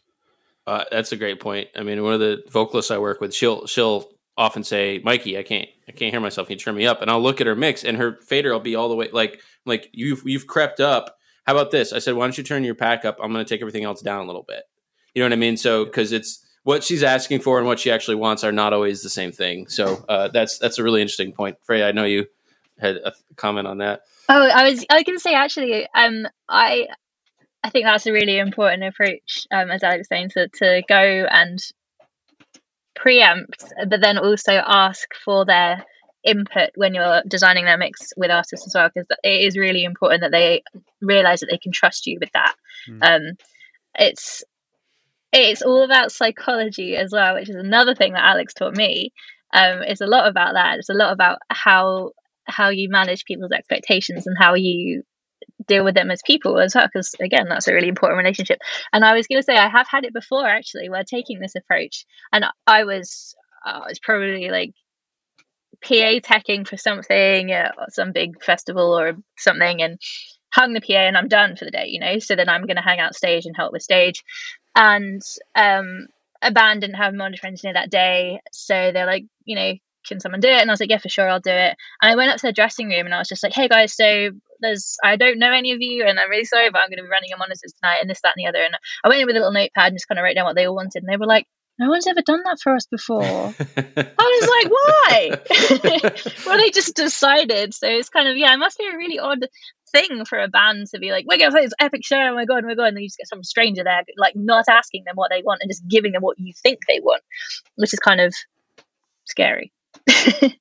[0.68, 1.70] Uh, that's a great point.
[1.76, 5.44] I mean, one of the vocalists I work with, she'll she'll often say, "Mikey, I
[5.44, 6.48] can't I can't hear myself.
[6.48, 8.60] Can you turn me up?" And I'll look at her mix, and her fader will
[8.60, 11.18] be all the way like like you've you've crept up.
[11.46, 11.94] How about this?
[11.94, 13.18] I said, "Why don't you turn your pack up?
[13.22, 14.64] I'm going to take everything else down a little bit."
[15.14, 15.58] You know what I mean?
[15.58, 19.04] So because it's what she's asking for and what she actually wants are not always
[19.04, 19.68] the same thing.
[19.68, 21.88] So uh, that's that's a really interesting point, Freya.
[21.88, 22.26] I know you
[22.80, 24.02] had a comment on that.
[24.28, 26.88] Oh, I was I was going to say actually, um, I
[27.66, 31.26] I think that's a really important approach, um, as Alex was saying, to to go
[31.30, 31.60] and
[32.96, 35.84] preempt, but then also ask for their
[36.24, 40.22] input when you're designing their mix with artists as well, because it is really important
[40.22, 40.62] that they
[41.02, 42.54] realize that they can trust you with that.
[42.88, 43.00] Mm.
[43.02, 43.38] Um,
[43.98, 44.44] it's
[45.34, 49.12] it's all about psychology as well, which is another thing that Alex taught me.
[49.54, 50.78] Um, it's a lot about that.
[50.78, 52.12] It's a lot about how
[52.46, 55.02] how you manage people's expectations and how you
[55.68, 58.60] deal with them as people as well because again that's a really important relationship.
[58.92, 61.56] And i was going to say i have had it before actually where taking this
[61.56, 64.74] approach and i was i was probably like
[65.82, 70.00] pa teching for something uh, some big festival or something and
[70.54, 72.20] hung the pa and i'm done for the day you know?
[72.20, 74.24] So then i'm going to hang out stage and help with stage.
[74.76, 75.22] And
[75.56, 76.08] um
[76.42, 79.74] a band didn't have monitor engineer that day so they're like you know
[80.08, 80.62] can someone do it?
[80.62, 81.76] And I was like, yeah, for sure, I'll do it.
[82.02, 83.96] And I went up to the dressing room and I was just like, hey guys,
[83.96, 84.30] so
[84.62, 87.04] there's, I don't know any of you and I'm really sorry, but I'm going to
[87.04, 88.64] be running your monitors tonight and this, that, and the other.
[88.64, 90.56] And I went in with a little notepad and just kind of wrote down what
[90.56, 91.04] they all wanted.
[91.04, 93.24] And they were like, no one's ever done that for us before.
[93.24, 96.32] I was like, why?
[96.46, 97.74] well, they just decided.
[97.74, 99.46] So it's kind of, yeah, it must be a really odd
[99.92, 102.18] thing for a band to be like, we're going to play this epic show.
[102.18, 102.88] Oh my God, oh my God.
[102.88, 105.62] And then you just get some stranger there, like not asking them what they want
[105.62, 107.24] and just giving them what you think they want,
[107.76, 108.34] which is kind of
[109.26, 109.74] scary.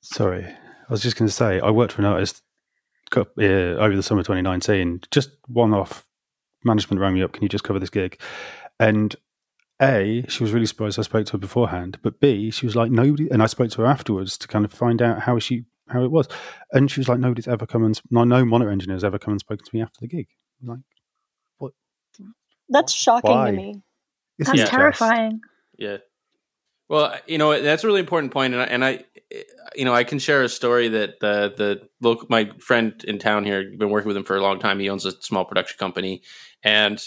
[0.00, 2.42] sorry i was just going to say i worked for an artist
[3.16, 6.06] uh, over the summer 2019 just one off
[6.64, 8.20] management rang me up can you just cover this gig
[8.80, 9.16] and
[9.80, 12.90] a she was really surprised i spoke to her beforehand but b she was like
[12.90, 16.02] nobody and i spoke to her afterwards to kind of find out how she how
[16.04, 16.26] it was
[16.72, 19.32] and she was like nobody's ever come and no no monitor engineer has ever come
[19.32, 20.28] and spoken to me after the gig
[20.62, 20.78] I'm like
[21.58, 21.72] what?
[22.68, 23.50] That's shocking Why?
[23.50, 23.82] to me.
[24.38, 25.40] it's That's not just- terrifying.
[25.78, 25.96] Yeah.
[26.88, 29.04] Well, you know that's a really important point, and I, and I,
[29.74, 33.44] you know, I can share a story that the the local my friend in town
[33.44, 34.78] here been working with him for a long time.
[34.78, 36.22] He owns a small production company,
[36.62, 37.02] and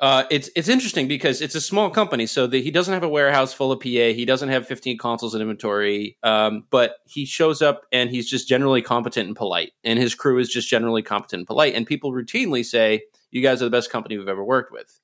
[0.00, 3.08] uh, it's it's interesting because it's a small company, so that he doesn't have a
[3.08, 3.86] warehouse full of PA.
[3.86, 8.48] He doesn't have 15 consoles in inventory, um, but he shows up and he's just
[8.48, 11.74] generally competent and polite, and his crew is just generally competent and polite.
[11.74, 15.01] And people routinely say, "You guys are the best company we've ever worked with."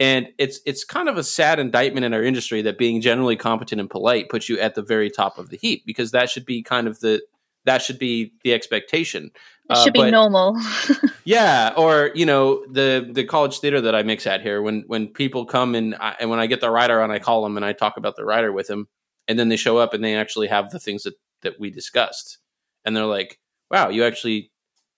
[0.00, 3.80] And it's it's kind of a sad indictment in our industry that being generally competent
[3.80, 6.62] and polite puts you at the very top of the heap because that should be
[6.62, 7.22] kind of the
[7.64, 9.30] that should be the expectation.
[9.70, 10.58] It Uh, should be normal.
[11.24, 14.60] yeah, or you know the the college theater that I mix at here.
[14.60, 17.42] When when people come and I, and when I get the rider on, I call
[17.42, 18.88] them and I talk about the rider with them,
[19.28, 22.38] and then they show up and they actually have the things that that we discussed,
[22.84, 23.38] and they're like,
[23.70, 24.50] "Wow, you actually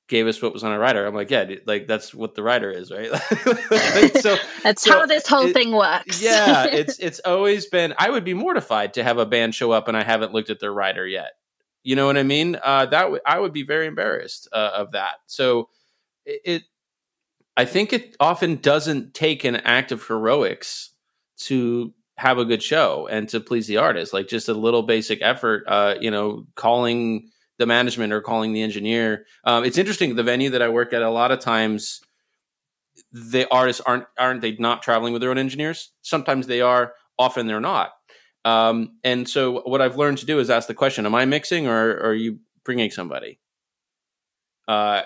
[0.08, 2.42] gave us what was on our rider." I'm like, "Yeah, dude, like that's what the
[2.42, 3.10] rider is, right?"
[3.70, 6.22] Like, so That's so how this whole it- thing works.
[6.22, 7.94] yeah, it's it's always been.
[7.98, 10.60] I would be mortified to have a band show up and I haven't looked at
[10.60, 11.32] their rider yet.
[11.84, 12.56] You know what I mean?
[12.62, 15.14] Uh, that w- I would be very embarrassed uh, of that.
[15.26, 15.68] So
[16.24, 16.62] it, it,
[17.56, 20.90] I think it often doesn't take an act of heroics
[21.42, 24.12] to have a good show and to please the artist.
[24.12, 25.62] Like just a little basic effort.
[25.68, 29.26] Uh, you know, calling the management or calling the engineer.
[29.44, 30.14] Um, it's interesting.
[30.14, 32.00] The venue that I work at, a lot of times
[33.12, 35.92] the artists aren't aren't they not traveling with their own engineers?
[36.02, 36.94] Sometimes they are.
[37.18, 37.92] Often they're not.
[38.44, 41.66] Um, and so what I've learned to do is ask the question: Am I mixing,
[41.66, 43.40] or, or are you bringing somebody?
[44.68, 45.02] Uh,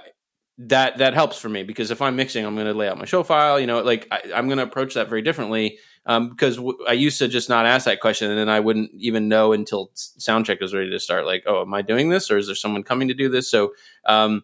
[0.62, 3.06] that that helps for me because if I'm mixing, I'm going to lay out my
[3.06, 3.58] show file.
[3.58, 6.92] You know, like I, am going to approach that very differently um, because w- I
[6.92, 10.44] used to just not ask that question, and then I wouldn't even know until sound
[10.44, 11.24] check was ready to start.
[11.24, 13.50] Like, oh, am I doing this, or is there someone coming to do this?
[13.50, 13.72] So
[14.04, 14.42] um,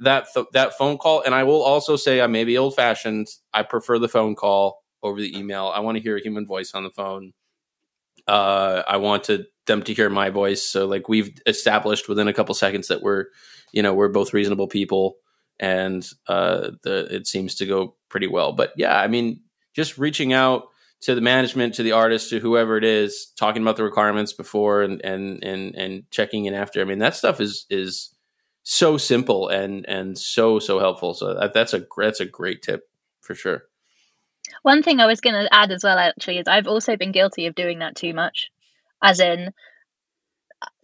[0.00, 3.28] that th- that phone call, and I will also say I may be old fashioned.
[3.54, 5.72] I prefer the phone call over the email.
[5.74, 7.32] I want to hear a human voice on the phone.
[8.28, 10.62] Uh, I want to them to hear my voice.
[10.62, 13.26] So like we've established within a couple seconds that we're,
[13.72, 15.16] you know, we're both reasonable people
[15.60, 18.52] and uh, the it seems to go pretty well.
[18.52, 19.40] But yeah, I mean,
[19.74, 20.64] just reaching out
[21.02, 24.82] to the management, to the artist, to whoever it is, talking about the requirements before
[24.82, 26.80] and and and and checking in after.
[26.80, 28.14] I mean, that stuff is is
[28.62, 31.14] so simple and and so so helpful.
[31.14, 32.88] So that, that's a that's a great tip
[33.20, 33.64] for sure.
[34.62, 37.46] One thing I was going to add as well, actually, is I've also been guilty
[37.46, 38.50] of doing that too much.
[39.02, 39.52] As in,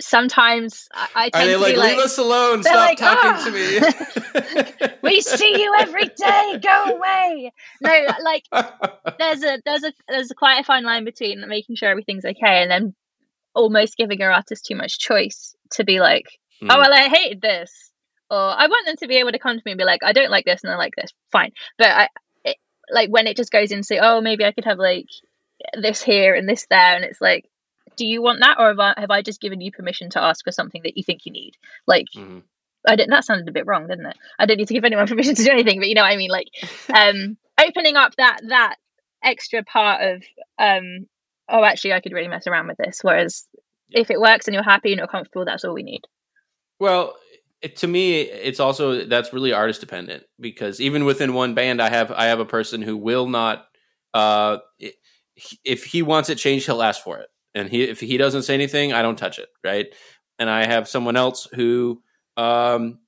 [0.01, 3.31] sometimes I, tend Are they to like, be like, leave us alone, stop like, talking
[3.35, 3.45] oh.
[3.45, 4.89] to me.
[5.03, 7.53] we see you every day, go away.
[7.81, 8.45] No, like
[9.19, 12.63] there's a there's a there's a quite a fine line between making sure everything's okay
[12.63, 12.95] and then
[13.55, 16.27] almost giving your artist too much choice to be like,
[16.63, 16.69] mm.
[16.71, 17.91] oh well, I hated this,
[18.31, 20.13] or I want them to be able to come to me and be like, I
[20.13, 21.53] don't like this and I like this, fine.
[21.79, 22.09] But I
[22.45, 22.57] it,
[22.91, 25.07] like when it just goes into, oh maybe I could have like
[25.75, 27.50] this here and this there, and it's like
[28.01, 30.43] do you want that or have I, have I just given you permission to ask
[30.43, 31.59] for something that you think you need?
[31.87, 32.39] Like mm-hmm.
[32.89, 34.17] I didn't that sounded a bit wrong didn't it?
[34.39, 36.17] I don't need to give anyone permission to do anything but you know what I
[36.17, 36.31] mean?
[36.31, 36.49] Like
[36.89, 38.77] um opening up that that
[39.23, 40.23] extra part of
[40.59, 41.07] um
[41.51, 43.47] oh actually I could really mess around with this whereas
[43.91, 46.07] if it works and you're happy and you're comfortable that's all we need.
[46.79, 47.17] Well
[47.61, 51.91] it, to me it's also that's really artist dependent because even within one band I
[51.91, 53.67] have I have a person who will not
[54.15, 54.57] uh
[55.67, 58.55] if he wants it changed he'll ask for it and he if he doesn't say
[58.55, 59.87] anything, I don't touch it, right?
[60.39, 62.03] And I have someone else who
[62.37, 62.99] um,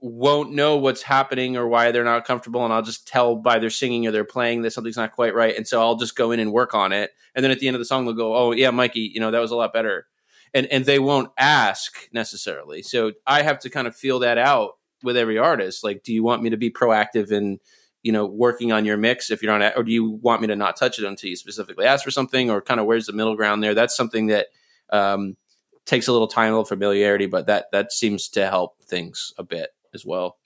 [0.00, 3.70] won't know what's happening or why they're not comfortable, and I'll just tell by their
[3.70, 6.40] singing or their playing that something's not quite right, and so I'll just go in
[6.40, 8.52] and work on it, and then at the end of the song they'll go, "Oh
[8.52, 10.06] yeah, Mikey, you know that was a lot better,"
[10.54, 12.82] and and they won't ask necessarily.
[12.82, 14.72] So I have to kind of feel that out
[15.02, 15.84] with every artist.
[15.84, 17.60] Like, do you want me to be proactive and
[18.08, 20.56] you know working on your mix if you're not or do you want me to
[20.56, 22.48] not touch it until you specifically ask for something?
[22.50, 23.74] Or kind of where's the middle ground there?
[23.74, 24.46] That's something that
[24.88, 25.36] um,
[25.84, 29.42] takes a little time a little familiarity but that that seems to help things a
[29.42, 30.38] bit as well.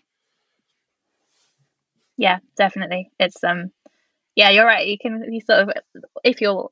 [2.16, 3.12] Yeah definitely.
[3.20, 3.70] It's um
[4.35, 4.88] yeah you're right.
[4.88, 5.70] You can you sort of
[6.25, 6.68] if you're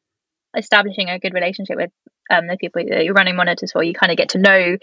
[0.57, 1.93] establishing a good relationship with
[2.33, 4.77] um, the people that you're running monitors for you kind of get to know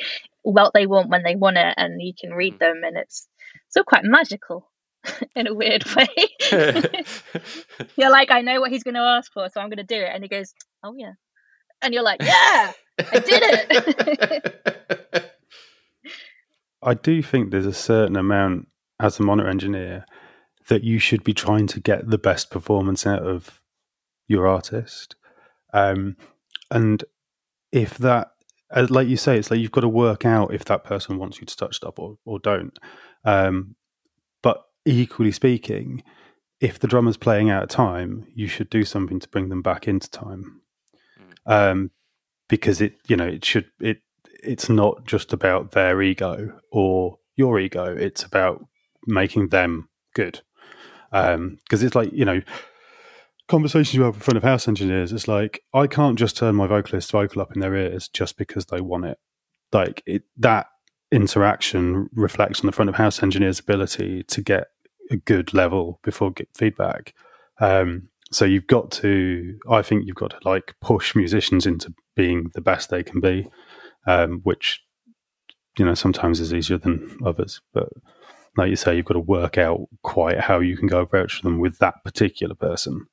[0.43, 2.59] what they want when they want it and you can read mm.
[2.59, 3.27] them and it's
[3.67, 4.69] still quite magical
[5.35, 6.07] in a weird way.
[7.97, 9.95] you're like, I know what he's going to ask for, so I'm going to do
[9.95, 10.09] it.
[10.13, 11.13] And he goes, Oh, yeah.
[11.81, 15.31] And you're like, Yeah, I did it.
[16.83, 18.67] I do think there's a certain amount
[18.99, 20.05] as a monitor engineer
[20.69, 23.61] that you should be trying to get the best performance out of
[24.27, 25.15] your artist.
[25.73, 26.17] Um,
[26.69, 27.03] and
[27.71, 28.31] if that,
[28.89, 31.45] like you say, it's like you've got to work out if that person wants you
[31.45, 32.77] to touch stuff or, or don't.
[33.23, 33.76] Um, but
[34.87, 36.03] equally speaking,
[36.59, 39.87] if the drummer's playing out of time, you should do something to bring them back
[39.87, 40.61] into time.
[41.17, 41.51] Hmm.
[41.51, 41.91] Um,
[42.49, 44.01] because it, you know, it should it
[44.43, 47.85] it's not just about their ego or your ego.
[47.85, 48.65] It's about
[49.05, 50.41] making them good.
[51.11, 52.41] Because um, it's like you know,
[53.47, 55.11] conversations you have in front of house engineers.
[55.11, 58.67] It's like I can't just turn my vocalist's vocal up in their ears just because
[58.67, 59.19] they want it.
[59.73, 60.67] Like it that
[61.11, 64.67] interaction reflects on the front of house engineer's ability to get
[65.11, 67.13] a good level before get feedback.
[67.59, 72.51] Um, so you've got to, I think you've got to like push musicians into being
[72.53, 73.47] the best they can be,
[74.05, 74.83] um, which
[75.77, 77.61] you know sometimes is easier than others.
[77.73, 77.89] But
[78.57, 81.59] like you say, you've got to work out quite how you can go approach them
[81.59, 83.07] with that particular person.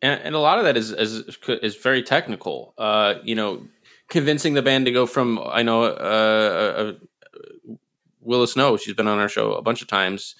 [0.00, 2.74] And, and a lot of that is is, is very technical.
[2.76, 3.66] Uh, you know,
[4.08, 7.74] convincing the band to go from I know uh, uh, uh
[8.20, 8.76] Willis Snow.
[8.76, 10.34] She's been on our show a bunch of times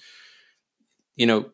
[1.19, 1.51] you know,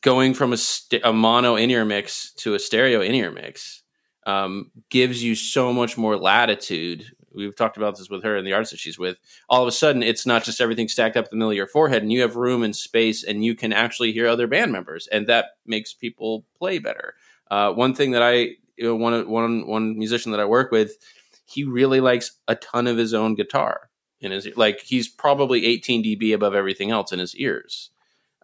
[0.00, 3.82] going from a, st- a mono in ear mix to a stereo in ear mix
[4.26, 7.04] um, gives you so much more latitude.
[7.34, 9.16] We've talked about this with her and the artists that she's with.
[9.48, 11.66] All of a sudden, it's not just everything stacked up in the middle of your
[11.66, 15.08] forehead, and you have room and space, and you can actually hear other band members,
[15.08, 17.14] and that makes people play better.
[17.50, 18.32] Uh, one thing that I,
[18.76, 20.96] you know, one one one musician that I work with,
[21.44, 23.90] he really likes a ton of his own guitar
[24.20, 27.90] in his like he's probably 18 dB above everything else in his ears.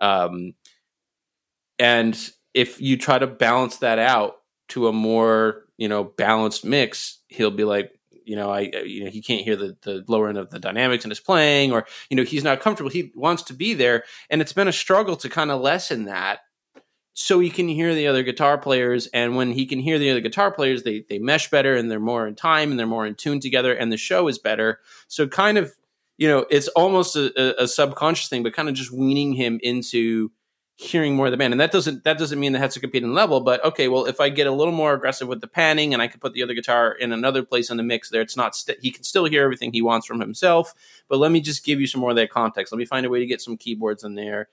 [0.00, 0.54] Um,
[1.78, 2.16] and
[2.54, 4.36] if you try to balance that out
[4.68, 7.90] to a more, you know, balanced mix, he'll be like,
[8.24, 11.04] you know, I, you know, he can't hear the, the lower end of the dynamics
[11.04, 12.90] in his playing, or, you know, he's not comfortable.
[12.90, 14.04] He wants to be there.
[14.30, 16.40] And it's been a struggle to kind of lessen that
[17.12, 19.06] so he can hear the other guitar players.
[19.08, 22.00] And when he can hear the other guitar players, they, they mesh better and they're
[22.00, 24.80] more in time and they're more in tune together and the show is better.
[25.06, 25.74] So kind of,
[26.16, 29.60] you know, it's almost a, a, a subconscious thing, but kind of just weaning him
[29.62, 30.30] into,
[30.76, 31.52] hearing more of the band.
[31.52, 34.06] And that doesn't that doesn't mean that has to compete in level, but okay, well
[34.06, 36.42] if I get a little more aggressive with the panning and I can put the
[36.42, 39.24] other guitar in another place in the mix there, it's not st- he can still
[39.24, 40.74] hear everything he wants from himself,
[41.08, 42.72] but let me just give you some more of that context.
[42.72, 44.48] Let me find a way to get some keyboards in there.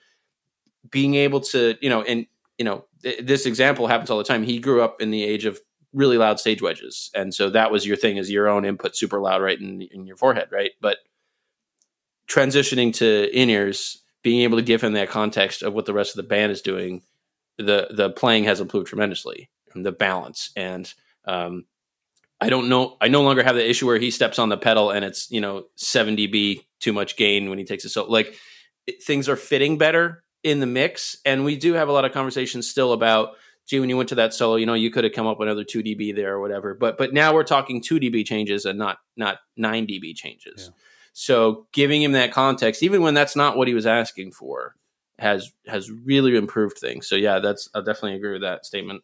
[0.90, 4.44] Being able to, you know, and you know, th- this example happens all the time.
[4.44, 5.60] He grew up in the age of
[5.94, 7.10] really loud stage wedges.
[7.16, 10.06] And so that was your thing is your own input super loud right in, in
[10.06, 10.72] your forehead, right?
[10.80, 10.98] But
[12.28, 16.18] transitioning to in-ears being able to give him that context of what the rest of
[16.18, 17.02] the band is doing,
[17.58, 20.52] the the playing has improved tremendously, and the balance.
[20.56, 20.92] And
[21.26, 21.66] um,
[22.40, 24.92] I don't know, I no longer have the issue where he steps on the pedal
[24.92, 27.90] and it's you know seven dB too much gain when he takes it.
[27.90, 28.36] So like
[28.88, 32.12] it, things are fitting better in the mix, and we do have a lot of
[32.12, 33.36] conversations still about.
[33.68, 35.64] Gee, when you went to that solo, you know you could have come up another
[35.64, 36.74] two dB there or whatever.
[36.74, 40.72] But but now we're talking two dB changes and not not nine dB changes.
[40.72, 40.84] Yeah.
[41.14, 44.76] So giving him that context, even when that's not what he was asking for,
[45.20, 47.08] has has really improved things.
[47.08, 49.04] So yeah, that's I definitely agree with that statement.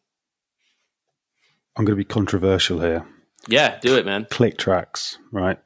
[1.76, 3.06] I'm going to be controversial here.
[3.48, 4.26] Yeah, do it, man.
[4.32, 5.60] Click tracks, right?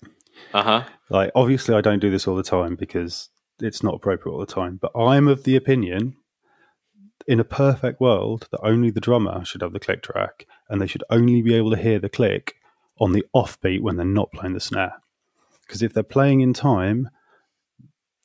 [0.54, 0.84] Uh huh.
[1.10, 3.30] Like obviously, I don't do this all the time because
[3.62, 4.78] it's not appropriate all the time.
[4.82, 6.18] But I'm of the opinion,
[7.28, 10.88] in a perfect world, that only the drummer should have the click track, and they
[10.88, 12.56] should only be able to hear the click
[13.00, 14.96] on the offbeat when they're not playing the snare
[15.72, 17.10] because if they're playing in time,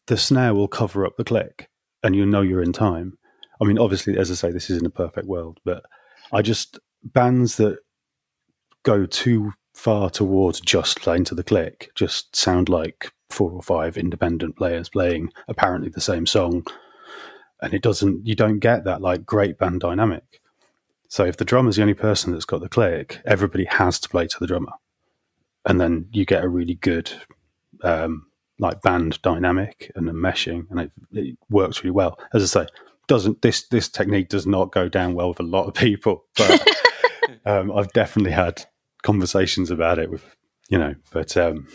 [0.08, 1.68] the snare will cover up the click,
[2.02, 3.16] and you know you're in time.
[3.60, 5.84] I mean, obviously, as I say, this isn't a perfect world, but
[6.32, 7.78] I just bands that
[8.82, 13.96] go too far towards just playing to the click just sound like four or five
[13.96, 16.64] independent players playing apparently the same song
[17.60, 20.40] and it doesn't you don't get that like great band dynamic
[21.08, 24.26] so if the drummer's the only person that's got the click everybody has to play
[24.26, 24.72] to the drummer
[25.66, 27.12] and then you get a really good
[27.82, 28.26] um,
[28.58, 32.18] like band dynamic and the meshing, and it, it, works really well.
[32.32, 32.68] As I say,
[33.08, 36.66] doesn't this this technique does not go down well with a lot of people, but
[37.46, 38.64] um, I've definitely had
[39.02, 40.24] conversations about it with
[40.68, 40.94] you know.
[41.12, 41.68] But um,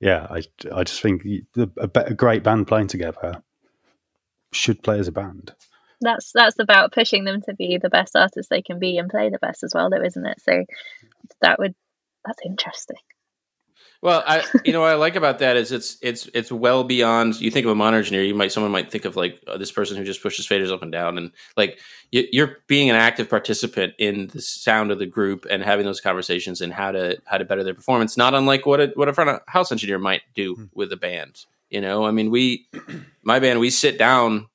[0.00, 0.42] yeah, I
[0.74, 1.24] I just think
[1.56, 3.42] a, a great band playing together
[4.52, 5.54] should play as a band.
[6.00, 9.30] That's that's about pushing them to be the best artists they can be and play
[9.30, 10.40] the best as well, though, isn't it?
[10.42, 10.64] So
[11.40, 11.74] that would
[12.24, 12.98] that's interesting.
[14.02, 17.40] Well, I you know what I like about that is it's it's it's well beyond.
[17.40, 19.72] You think of a monitor engineer, you might someone might think of like uh, this
[19.72, 21.78] person who just pushes faders up and down, and like
[22.12, 26.00] you, are being an active participant in the sound of the group and having those
[26.00, 28.16] conversations and how to how to better their performance.
[28.16, 30.64] Not unlike what a what a front of house engineer might do hmm.
[30.74, 31.44] with a band.
[31.70, 32.68] You know, I mean, we
[33.22, 34.48] my band we sit down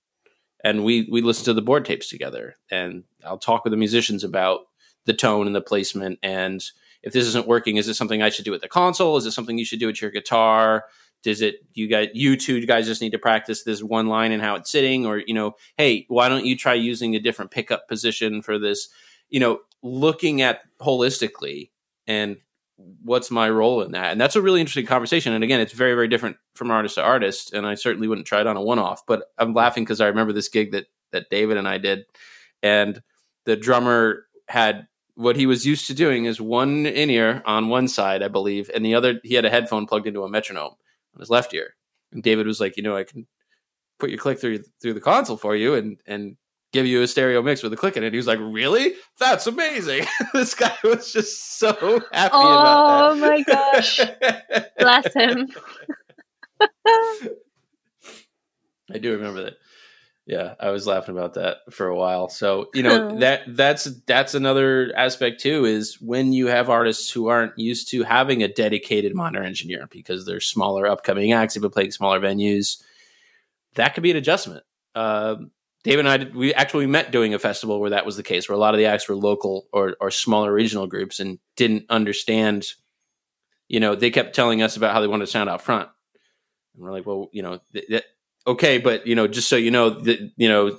[0.63, 4.23] and we we listen to the board tapes together, and I'll talk with the musicians
[4.23, 4.61] about
[5.05, 6.63] the tone and the placement and
[7.03, 9.17] if this isn't working, is this something I should do with the console?
[9.17, 10.85] Is it something you should do with your guitar?
[11.23, 14.41] Does it you guys you two guys just need to practice this one line and
[14.41, 15.05] how it's sitting?
[15.05, 18.89] Or, you know, hey, why don't you try using a different pickup position for this?
[19.29, 21.69] You know, looking at holistically
[22.07, 22.37] and
[23.03, 24.11] what's my role in that?
[24.11, 25.33] And that's a really interesting conversation.
[25.33, 27.53] And again, it's very, very different from artist to artist.
[27.53, 30.07] And I certainly wouldn't try it on a one off, but I'm laughing because I
[30.07, 32.05] remember this gig that that David and I did.
[32.63, 33.01] And
[33.45, 34.87] the drummer had
[35.21, 38.71] what he was used to doing is one in ear on one side, I believe,
[38.73, 40.73] and the other he had a headphone plugged into a metronome
[41.13, 41.75] on his left ear.
[42.11, 43.27] And David was like, you know, I can
[43.99, 46.37] put your click through through the console for you and and
[46.73, 48.13] give you a stereo mix with a click in it.
[48.13, 48.93] He was like, really?
[49.19, 50.05] That's amazing.
[50.33, 53.13] this guy was just so happy oh, about that.
[53.13, 53.99] Oh my gosh.
[54.79, 55.49] Bless him.
[58.93, 59.53] I do remember that.
[60.27, 62.29] Yeah, I was laughing about that for a while.
[62.29, 67.27] So, you know, that that's that's another aspect too is when you have artists who
[67.27, 71.71] aren't used to having a dedicated monitor engineer because they're smaller upcoming acts, they've been
[71.71, 72.81] playing smaller venues,
[73.75, 74.63] that could be an adjustment.
[74.93, 75.35] Uh,
[75.83, 78.47] David and I did, we actually met doing a festival where that was the case,
[78.47, 81.85] where a lot of the acts were local or, or smaller regional groups and didn't
[81.89, 82.67] understand.
[83.67, 85.89] You know, they kept telling us about how they wanted to sound out front,
[86.75, 88.03] and we're like, well, you know, th-
[88.47, 90.77] okay, but you know, just so you know, that you know,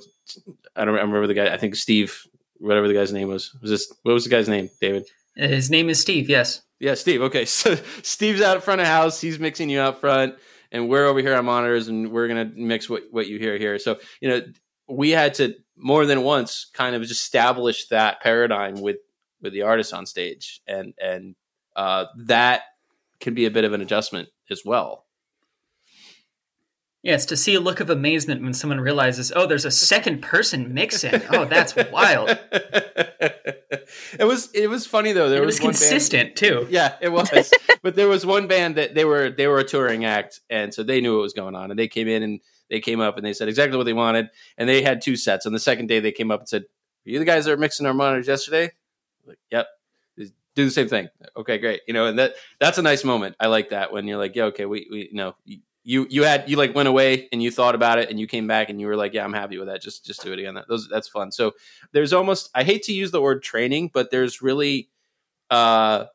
[0.75, 1.53] I don't remember the guy.
[1.53, 2.25] I think Steve,
[2.59, 3.55] whatever the guy's name was.
[3.61, 4.69] Was this what was the guy's name?
[4.81, 5.05] David.
[5.35, 6.29] His name is Steve.
[6.29, 6.61] Yes.
[6.79, 7.21] Yeah, Steve.
[7.23, 9.21] Okay, so Steve's out in front of house.
[9.21, 10.35] He's mixing you out front,
[10.71, 13.79] and we're over here on monitors, and we're gonna mix what what you hear here.
[13.79, 14.41] So you know,
[14.87, 18.97] we had to more than once kind of just establish that paradigm with
[19.41, 21.35] with the artists on stage, and and
[21.75, 22.63] uh, that
[23.19, 25.05] can be a bit of an adjustment as well.
[27.03, 30.21] Yeah, it's to see a look of amazement when someone realizes, oh, there's a second
[30.21, 31.21] person mixing.
[31.33, 32.29] Oh, that's wild.
[32.51, 35.29] it was it was funny though.
[35.29, 36.67] There it was, was consistent band, too.
[36.71, 37.51] Yeah, it was.
[37.81, 40.83] but there was one band that they were they were a touring act, and so
[40.83, 42.39] they knew what was going on, and they came in and
[42.69, 45.45] they came up and they said exactly what they wanted, and they had two sets.
[45.45, 47.57] On the second day, they came up and said, "Are you the guys that were
[47.57, 48.71] mixing our monitors yesterday?"
[49.25, 49.67] Like, yep.
[50.55, 51.09] Do the same thing.
[51.35, 51.81] Okay, great.
[51.87, 53.35] You know, and that that's a nice moment.
[53.39, 55.35] I like that when you're like, yeah, okay, we we you know
[55.83, 58.47] you you had you like went away and you thought about it and you came
[58.47, 59.81] back and you were like yeah i'm happy with that.
[59.81, 60.53] Just just do it again.
[60.55, 61.31] That those that's fun.
[61.31, 61.53] So
[61.91, 64.89] there's almost i hate to use the word training but there's really
[65.49, 66.05] uh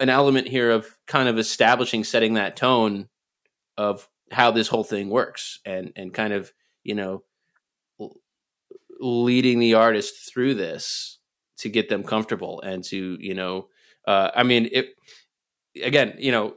[0.00, 3.08] an element here of kind of establishing setting that tone
[3.76, 6.52] of how this whole thing works and and kind of
[6.82, 7.22] you know
[8.98, 11.18] leading the artist through this
[11.58, 13.68] to get them comfortable and to you know
[14.06, 14.94] uh i mean it
[15.82, 16.54] again you know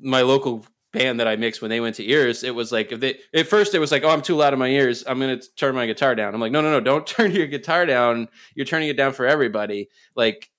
[0.00, 0.64] my local
[0.96, 3.46] band that I mixed when they went to ears, it was like if they at
[3.46, 5.04] first it was like, oh, I'm too loud in my ears.
[5.06, 6.34] I'm gonna turn my guitar down.
[6.34, 8.28] I'm like, no, no, no, don't turn your guitar down.
[8.54, 9.88] You're turning it down for everybody.
[10.14, 10.50] Like,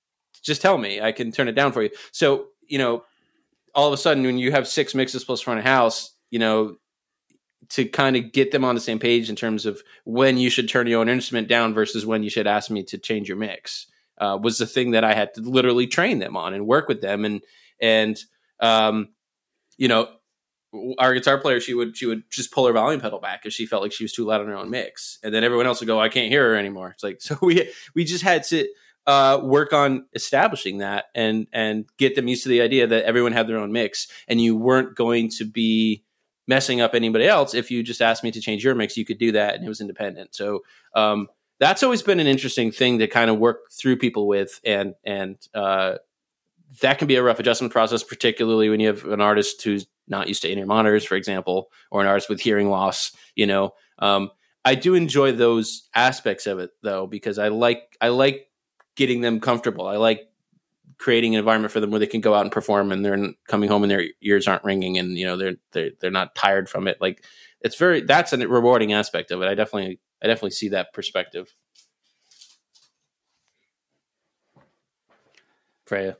[0.42, 1.90] just tell me, I can turn it down for you.
[2.12, 3.04] So you know,
[3.74, 6.76] all of a sudden when you have six mixes plus front of house, you know,
[7.70, 10.68] to kind of get them on the same page in terms of when you should
[10.68, 13.86] turn your own instrument down versus when you should ask me to change your mix
[14.18, 17.00] uh, was the thing that I had to literally train them on and work with
[17.00, 17.42] them and
[17.80, 18.18] and
[18.60, 19.08] um,
[19.76, 20.08] you know
[20.98, 23.66] our guitar player she would she would just pull her volume pedal back if she
[23.66, 25.18] felt like she was too loud on her own mix.
[25.22, 26.90] And then everyone else would go i can't hear her anymore.
[26.90, 28.68] It's like so we we just had to
[29.06, 33.32] uh, work on establishing that and and get them used to the idea that everyone
[33.32, 36.04] had their own mix and you weren't going to be
[36.46, 39.18] messing up anybody else if you just asked me to change your mix you could
[39.18, 40.34] do that and it was independent.
[40.34, 40.62] So
[40.94, 44.94] um, that's always been an interesting thing to kind of work through people with and
[45.04, 45.94] and uh,
[46.82, 50.28] that can be a rough adjustment process particularly when you have an artist who's not
[50.28, 53.12] used to in-ear monitors, for example, or an artist with hearing loss.
[53.34, 54.30] You know, um,
[54.64, 58.48] I do enjoy those aspects of it though because I like I like
[58.96, 59.86] getting them comfortable.
[59.86, 60.28] I like
[60.98, 63.68] creating an environment for them where they can go out and perform and they're coming
[63.68, 66.88] home and their ears aren't ringing and you know they're they're they're not tired from
[66.88, 66.98] it.
[67.00, 67.24] Like
[67.60, 69.46] it's very that's a rewarding aspect of it.
[69.46, 71.54] I definitely I definitely see that perspective.
[75.86, 76.18] Freya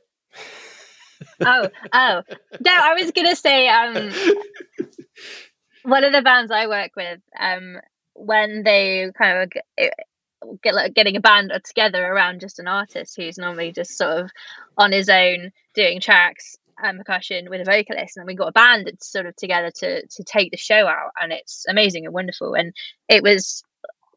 [1.41, 2.21] oh, oh.
[2.59, 4.11] No, I was gonna say um
[5.83, 7.77] one of the bands I work with, um,
[8.13, 9.93] when they kind of get,
[10.63, 14.31] get like getting a band together around just an artist who's normally just sort of
[14.77, 18.87] on his own doing tracks and percussion with a vocalist and we got a band
[18.87, 22.53] that's sort of together to to take the show out and it's amazing and wonderful
[22.53, 22.73] and
[23.09, 23.63] it was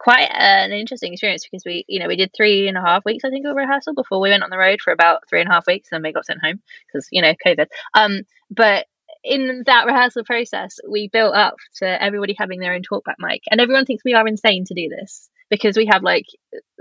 [0.02, 3.24] quite an interesting experience because we, you know, we did three and a half weeks,
[3.24, 5.52] I think, of rehearsal before we went on the road for about three and a
[5.52, 7.66] half weeks, and then we got sent home because you know COVID.
[7.94, 8.86] Um, but
[9.22, 13.60] in that rehearsal process, we built up to everybody having their own talkback mic, and
[13.60, 16.26] everyone thinks we are insane to do this because we have like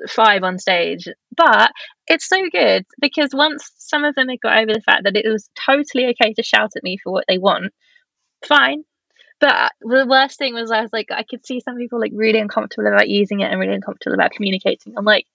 [0.10, 1.08] five on stage.
[1.38, 1.72] But
[2.08, 5.30] it's so good because once some of them had got over the fact that it
[5.30, 7.72] was totally okay to shout at me for what they want,
[8.44, 8.84] fine,
[9.42, 12.40] but the worst thing was I was like I could see some people like really
[12.40, 14.94] uncomfortable about using it and really uncomfortable about communicating.
[14.96, 15.26] I'm like,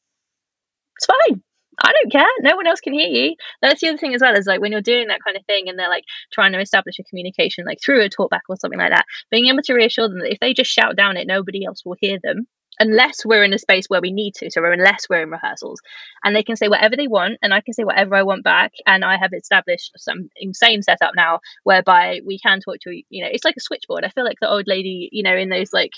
[0.97, 1.43] it's fine.
[1.79, 2.27] I don't care.
[2.41, 3.35] No one else can hear you.
[3.61, 5.69] That's the other thing as well is like when you're doing that kind of thing
[5.69, 8.93] and they're like trying to establish a communication like through a talkback or something like
[8.93, 11.83] that, being able to reassure them that if they just shout down it, nobody else
[11.85, 12.47] will hear them
[12.79, 15.81] unless we're in a space where we need to, so unless we're in rehearsals,
[16.25, 18.73] and they can say whatever they want, and I can say whatever I want back,
[18.87, 23.31] and I have established some insane setup now whereby we can talk to you know
[23.31, 24.05] it's like a switchboard.
[24.05, 25.93] I feel like the old lady, you know, in those like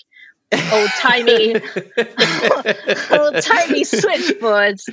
[0.53, 1.55] old timey
[3.13, 4.89] old timey switchboards.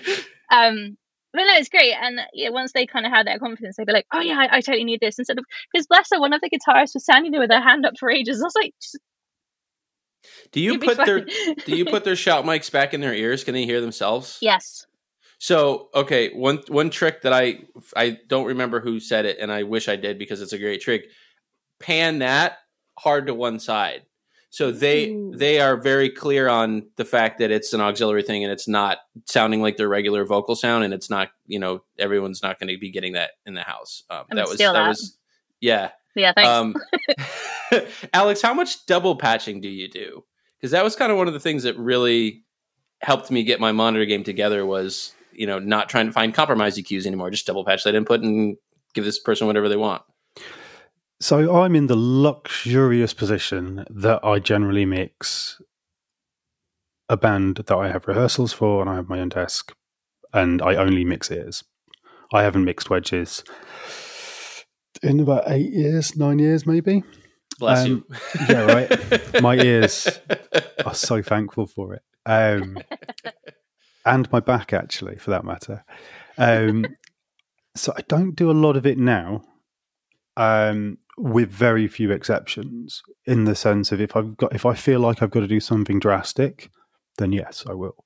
[0.51, 0.97] Um,
[1.33, 1.93] but no, it's great.
[1.93, 4.57] And yeah, once they kind of had that confidence, they'd be like, "Oh yeah, I,
[4.57, 7.31] I totally need this." Instead of because bless her, one of the guitarists was standing
[7.31, 8.41] there with her hand up for ages.
[8.41, 8.73] I was like,
[10.51, 13.43] do you put their do you put their shout mics back in their ears?
[13.43, 14.37] Can they hear themselves?
[14.41, 14.85] Yes.
[15.37, 17.59] So okay, one one trick that I
[17.95, 20.81] I don't remember who said it, and I wish I did because it's a great
[20.81, 21.07] trick.
[21.79, 22.57] Pan that
[22.97, 24.03] hard to one side,
[24.49, 25.33] so they Ooh.
[25.35, 28.99] they are very clear on the fact that it's an auxiliary thing, and it's not
[29.25, 32.79] sounding like their regular vocal sound, and it's not you know everyone's not going to
[32.79, 34.03] be getting that in the house.
[34.09, 35.17] Um, that was that, that was
[35.59, 36.33] yeah yeah.
[36.33, 36.49] Thanks.
[36.49, 36.75] Um,
[38.13, 40.23] Alex, how much double patching do you do?
[40.65, 42.43] because that was kind of one of the things that really
[43.01, 46.75] helped me get my monitor game together was you know not trying to find compromise
[46.75, 48.57] EQs anymore, just double patch that input and
[48.95, 50.01] give this person whatever they want.
[51.19, 55.61] So I'm in the luxurious position that I generally mix
[57.09, 59.71] a band that I have rehearsals for, and I have my own desk,
[60.33, 61.63] and I only mix ears.
[62.33, 63.43] I haven't mixed wedges
[65.03, 67.03] in about eight years, nine years, maybe.
[67.59, 68.15] Bless Um, you.
[68.49, 69.41] yeah, right.
[69.41, 70.07] My ears
[70.85, 72.01] are so thankful for it.
[72.25, 72.77] Um,
[74.05, 75.83] and my back, actually, for that matter.
[76.37, 76.85] Um,
[77.75, 79.43] so I don't do a lot of it now,
[80.37, 83.01] um, with very few exceptions.
[83.25, 85.59] In the sense of if I've got, if I feel like I've got to do
[85.59, 86.69] something drastic,
[87.17, 88.03] then yes, I will.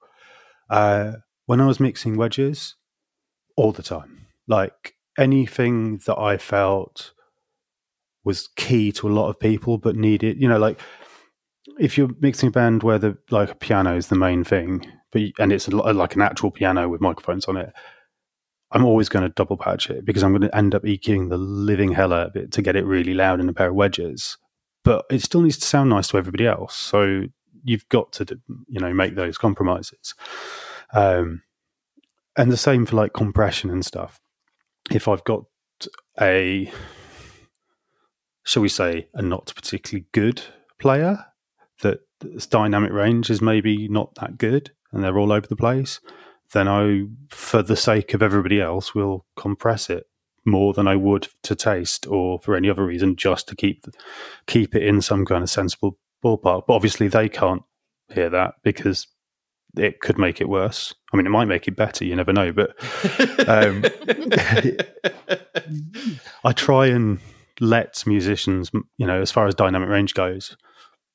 [0.70, 1.14] Uh,
[1.46, 2.76] when I was mixing wedges,
[3.58, 7.14] all the time, like anything that I felt
[8.24, 10.80] was key to a lot of people, but needed, you know, like
[11.80, 15.22] if you're mixing a band where the like a piano is the main thing, but
[15.40, 17.72] and it's a, lo- like an actual piano with microphones on it,
[18.72, 21.38] I'm always going to double patch it because I'm going to end up EQing the
[21.38, 24.38] living hell out of it to get it really loud in a pair of wedges.
[24.84, 27.24] But it still needs to sound nice to everybody else, so
[27.64, 30.16] you've got to, you know, make those compromises.
[30.94, 31.44] Um,
[32.38, 34.20] and the same for like compression and stuff.
[34.92, 35.46] If I've got
[36.20, 36.72] a,
[38.44, 40.42] shall we say, a not particularly good
[40.80, 41.26] player
[41.82, 46.00] that its dynamic range is maybe not that good and they're all over the place,
[46.54, 50.06] then I, for the sake of everybody else, will compress it
[50.46, 53.86] more than I would to taste or for any other reason, just to keep
[54.48, 56.64] keep it in some kind of sensible ballpark.
[56.66, 57.62] But obviously, they can't
[58.12, 59.08] hear that because
[59.78, 60.94] it could make it worse.
[61.14, 62.06] I mean, it might make it better.
[62.06, 62.52] You never know.
[62.52, 62.76] But
[63.48, 63.84] um,
[66.44, 67.20] I try and
[67.60, 70.56] let musicians, you know, as far as dynamic range goes,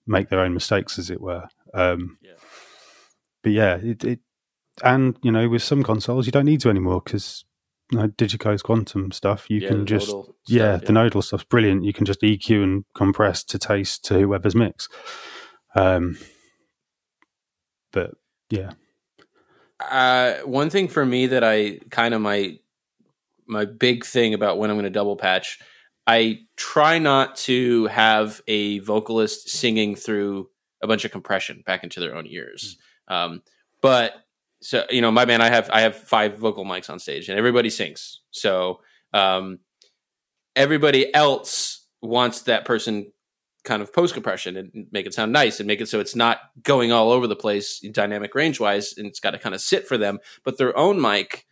[0.06, 1.44] make their own mistakes, as it were.
[1.72, 2.32] Um, Yeah.
[3.42, 4.20] But yeah, it, it,
[4.82, 7.44] and you know, with some consoles, you don't need to anymore because
[7.90, 10.14] you know, Digico's quantum stuff, you Yeah, can just
[10.46, 11.84] yeah, stuff, the nodal stuff's brilliant.
[11.84, 14.88] You can just EQ and compress to taste to whoever's mix.
[15.76, 16.18] Um,
[17.92, 18.12] but
[18.50, 18.72] yeah,
[19.80, 22.58] Uh, one thing for me that I kind of my
[23.46, 25.58] my big thing about when I'm going to double patch,
[26.06, 30.48] I try not to have a vocalist singing through
[30.82, 32.78] a bunch of compression back into their own ears.
[33.08, 33.42] Um,
[33.80, 34.12] but
[34.60, 37.38] so you know, my band, I have I have five vocal mics on stage, and
[37.38, 38.20] everybody sings.
[38.30, 38.80] So
[39.12, 39.58] um,
[40.56, 43.12] everybody else wants that person
[43.64, 46.38] kind of post compression and make it sound nice and make it so it's not
[46.62, 49.88] going all over the place dynamic range wise and it's got to kind of sit
[49.88, 50.18] for them.
[50.44, 51.46] But their own mic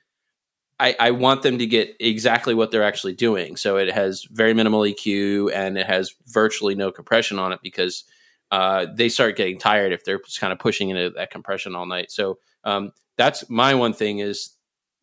[0.80, 3.56] I, I want them to get exactly what they're actually doing.
[3.56, 8.04] So it has very minimal eq and it has virtually no compression on it because
[8.50, 11.86] uh, they start getting tired if they're just kind of pushing into that compression all
[11.86, 12.10] night.
[12.10, 14.56] So um, that's my one thing is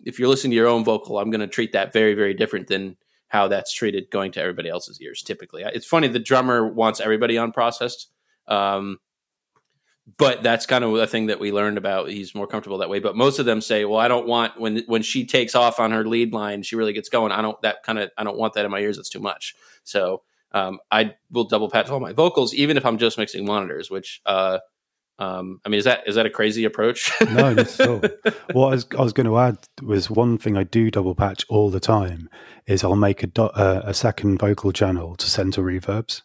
[0.03, 2.67] if you're listening to your own vocal i'm going to treat that very very different
[2.67, 2.95] than
[3.29, 5.63] how that's treated going to everybody else's ears typically.
[5.63, 8.07] It's funny the drummer wants everybody unprocessed.
[8.47, 8.99] um,
[10.17, 12.09] but that's kind of a thing that we learned about.
[12.09, 14.83] He's more comfortable that way but most of them say well i don't want when
[14.87, 17.31] when she takes off on her lead line she really gets going.
[17.31, 18.97] I don't that kind of i don't want that in my ears.
[18.97, 19.55] It's too much.
[19.83, 23.91] So um, i will double patch all my vocals even if i'm just mixing monitors
[23.91, 24.57] which uh,
[25.19, 27.11] um, I mean, is that is that a crazy approach?
[27.21, 27.99] no, not at all.
[28.53, 31.45] what I was, I was going to add was one thing I do double patch
[31.49, 32.29] all the time
[32.65, 36.21] is I'll make a, do, uh, a second vocal channel to center reverbs,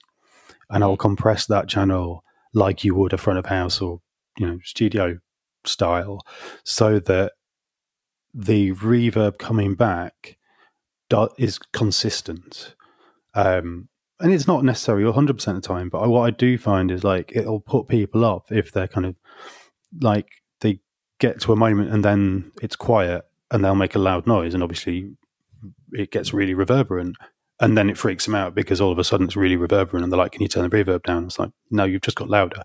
[0.71, 2.23] and I'll compress that channel
[2.55, 4.01] like you would a front of house or
[4.39, 5.19] you know studio
[5.67, 6.21] style,
[6.65, 7.33] so that
[8.33, 10.37] the reverb coming back
[11.11, 12.77] do, is consistent.
[13.35, 13.89] Um,
[14.21, 17.33] and it's not necessarily 100% of the time, but what I do find is like
[17.35, 19.17] it'll put people up if they're kind of
[20.01, 20.27] like
[20.61, 20.81] they
[21.19, 24.63] get to a moment and then it's quiet and they'll make a loud noise, and
[24.63, 25.11] obviously
[25.93, 27.17] it gets really reverberant.
[27.61, 30.13] And then it freaks them out because all of a sudden it's really reverberant, and
[30.13, 32.63] they're like, "Can you turn the reverb down?" It's like, "No, you've just got louder."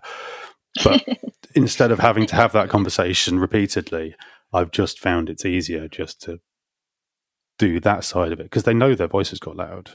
[0.82, 1.04] But
[1.54, 4.16] instead of having to have that conversation repeatedly,
[4.52, 6.40] I've just found it's easier just to
[7.58, 9.92] do that side of it because they know their voices got loud.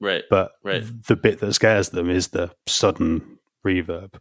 [0.00, 0.24] Right.
[0.30, 0.84] But Right.
[1.06, 4.14] the bit that scares them is the sudden reverb.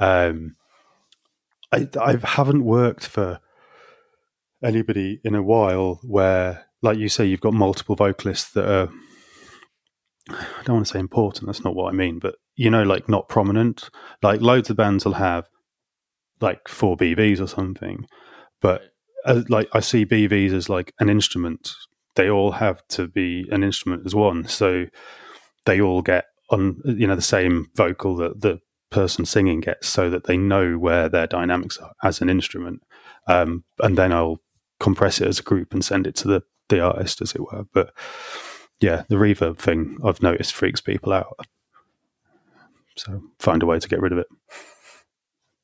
[0.00, 0.56] Um,
[1.72, 3.40] I, I haven't worked for
[4.62, 8.88] anybody in a while where, like you say, you've got multiple vocalists that are.
[10.30, 11.46] I don't want to say important.
[11.46, 13.88] That's not what I mean, but you know, like not prominent.
[14.22, 15.48] Like loads of bands will have
[16.40, 18.06] like four BVs or something,
[18.60, 18.82] but
[19.24, 21.72] uh, like I see BVs as like an instrument.
[22.18, 24.86] They all have to be an instrument as one, so
[25.66, 28.58] they all get on you know the same vocal that the
[28.90, 32.82] person singing gets, so that they know where their dynamics are as an instrument.
[33.28, 34.40] Um, and then I'll
[34.80, 37.64] compress it as a group and send it to the the artist, as it were.
[37.72, 37.92] But
[38.80, 41.38] yeah, the reverb thing I've noticed freaks people out.
[42.96, 44.26] So find a way to get rid of it.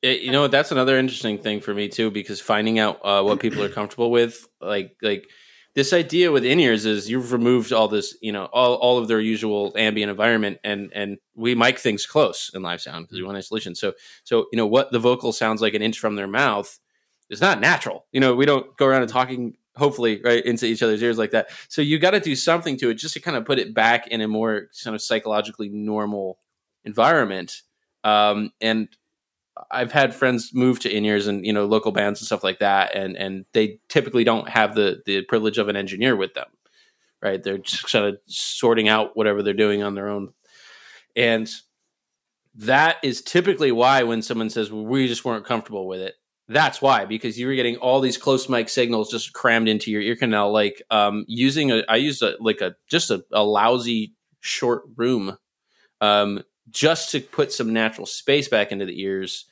[0.02, 3.40] It- you know that's another interesting thing for me too because finding out uh, what
[3.40, 5.26] people are comfortable with like like
[5.74, 9.08] this idea with in ears is you've removed all this, you know, all, all of
[9.08, 13.24] their usual ambient environment, and and we mic things close in live sound because we
[13.24, 13.74] want isolation.
[13.74, 16.78] So so you know what the vocal sounds like an inch from their mouth
[17.28, 18.06] is not natural.
[18.12, 21.32] You know, we don't go around and talking hopefully right into each other's ears like
[21.32, 21.48] that.
[21.68, 24.06] So you got to do something to it just to kind of put it back
[24.06, 26.38] in a more kind of psychologically normal
[26.84, 27.62] environment.
[28.04, 28.88] Um, and
[29.70, 32.58] I've had friends move to in ears and you know local bands and stuff like
[32.58, 36.48] that, and and they typically don't have the the privilege of an engineer with them,
[37.22, 37.42] right?
[37.42, 40.32] They're just kind of sorting out whatever they're doing on their own,
[41.14, 41.48] and
[42.56, 46.14] that is typically why when someone says we just weren't comfortable with it,
[46.48, 50.02] that's why because you were getting all these close mic signals just crammed into your
[50.02, 50.52] ear canal.
[50.52, 55.38] Like um, using a, I used a like a just a, a lousy short room
[56.00, 59.46] um, just to put some natural space back into the ears.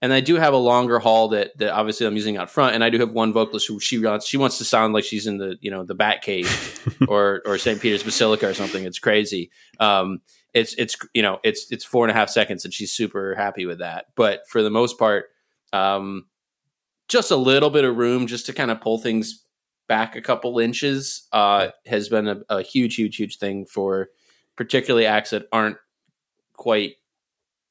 [0.00, 2.84] And I do have a longer hall that, that obviously I'm using out front, and
[2.84, 5.38] I do have one vocalist who she wants she wants to sound like she's in
[5.38, 7.80] the you know the Bat Cave or or St.
[7.80, 8.84] Peter's Basilica or something.
[8.84, 9.50] It's crazy.
[9.80, 10.20] Um,
[10.54, 13.66] it's it's you know it's it's four and a half seconds, and she's super happy
[13.66, 14.06] with that.
[14.14, 15.26] But for the most part,
[15.72, 16.26] um,
[17.08, 19.44] just a little bit of room just to kind of pull things
[19.88, 24.10] back a couple inches uh, has been a, a huge, huge, huge thing for
[24.54, 25.78] particularly acts that aren't
[26.58, 26.96] quite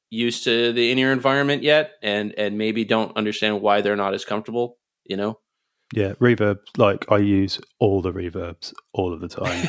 [0.09, 4.25] used to the in-ear environment yet and and maybe don't understand why they're not as
[4.25, 5.39] comfortable you know?
[5.93, 9.67] Yeah reverb like i use all the reverbs all of the time.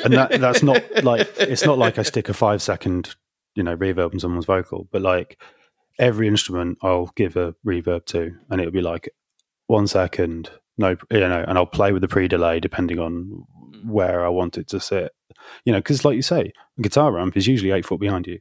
[0.04, 3.14] And that that's not like it's not like i stick a five second
[3.54, 5.40] you know reverb on someone's vocal but like
[5.98, 9.10] every instrument i'll give a reverb to and it'll be like
[9.66, 13.44] one second no you know and i'll play with the pre-delay depending on
[13.84, 15.12] where i want it to sit
[15.64, 18.38] you know because like you say a guitar amp is usually eight foot behind you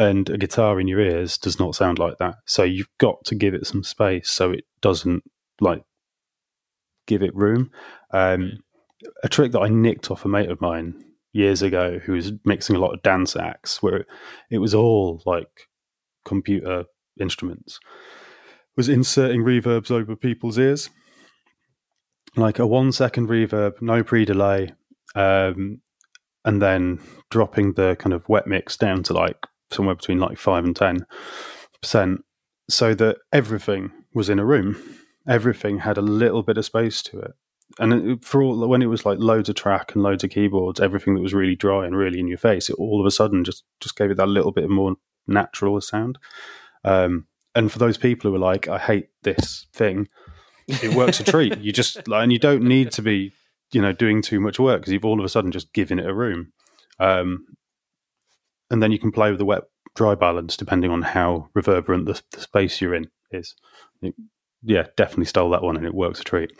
[0.00, 2.36] and a guitar in your ears does not sound like that.
[2.46, 5.22] So you've got to give it some space so it doesn't
[5.60, 5.82] like
[7.06, 7.70] give it room.
[8.10, 8.60] Um,
[9.22, 11.04] a trick that I nicked off a mate of mine
[11.34, 14.06] years ago who was mixing a lot of dance acts where
[14.50, 15.68] it was all like
[16.24, 16.84] computer
[17.20, 17.78] instruments
[18.76, 20.90] was inserting reverbs over people's ears
[22.36, 24.72] like a one second reverb no pre-delay
[25.14, 25.80] um,
[26.44, 29.36] and then dropping the kind of wet mix down to like
[29.70, 31.06] somewhere between like five and ten
[31.80, 32.24] percent,
[32.68, 34.76] so that everything was in a room.
[35.28, 37.32] Everything had a little bit of space to it,
[37.78, 41.14] and for all when it was like loads of track and loads of keyboards, everything
[41.14, 43.64] that was really dry and really in your face, it all of a sudden just
[43.80, 46.18] just gave it that little bit more natural sound.
[46.84, 50.08] Um, and for those people who are like, I hate this thing,
[50.66, 51.58] it works a treat.
[51.58, 53.32] You just like, and you don't need to be
[53.72, 56.06] you know doing too much work because you've all of a sudden just given it
[56.06, 56.52] a room.
[56.98, 57.46] Um,
[58.70, 59.64] and then you can play with the wet
[59.96, 63.54] dry balance depending on how reverberant the, the space you're in is.
[64.02, 64.14] It,
[64.62, 66.52] yeah, definitely stole that one, and it works a treat.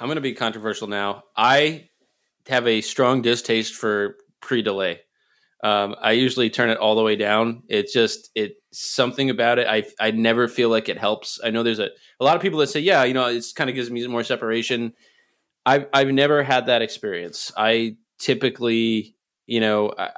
[0.00, 1.24] I'm going to be controversial now.
[1.36, 1.88] I
[2.48, 5.00] have a strong distaste for pre-delay.
[5.62, 7.62] Um, I usually turn it all the way down.
[7.68, 9.66] It's just it something about it.
[9.66, 11.38] I I never feel like it helps.
[11.44, 13.68] I know there's a a lot of people that say, yeah, you know, it's kind
[13.68, 14.94] of gives me more separation.
[15.66, 17.52] I've I've never had that experience.
[17.56, 20.10] I typically, you know, I,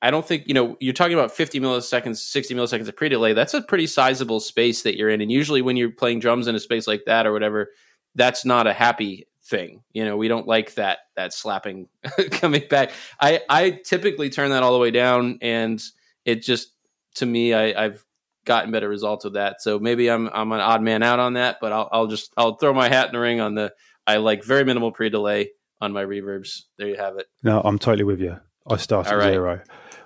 [0.00, 3.32] I don't think, you know, you're talking about 50 milliseconds, 60 milliseconds of pre delay.
[3.32, 5.20] That's a pretty sizable space that you're in.
[5.20, 7.70] And usually when you're playing drums in a space like that or whatever,
[8.14, 9.82] that's not a happy thing.
[9.92, 11.88] You know, we don't like that, that slapping
[12.30, 12.92] coming back.
[13.20, 15.82] I, I typically turn that all the way down and
[16.24, 16.74] it just,
[17.16, 18.04] to me, I, I've
[18.44, 19.60] gotten better results with that.
[19.60, 22.54] So maybe I'm, I'm an odd man out on that, but I'll, I'll just, I'll
[22.56, 23.72] throw my hat in the ring on the,
[24.08, 25.50] I like very minimal pre delay
[25.80, 26.62] on my reverbs.
[26.78, 27.26] There you have it.
[27.44, 28.38] No, I'm totally with you.
[28.68, 29.32] I start at right.
[29.32, 29.62] zero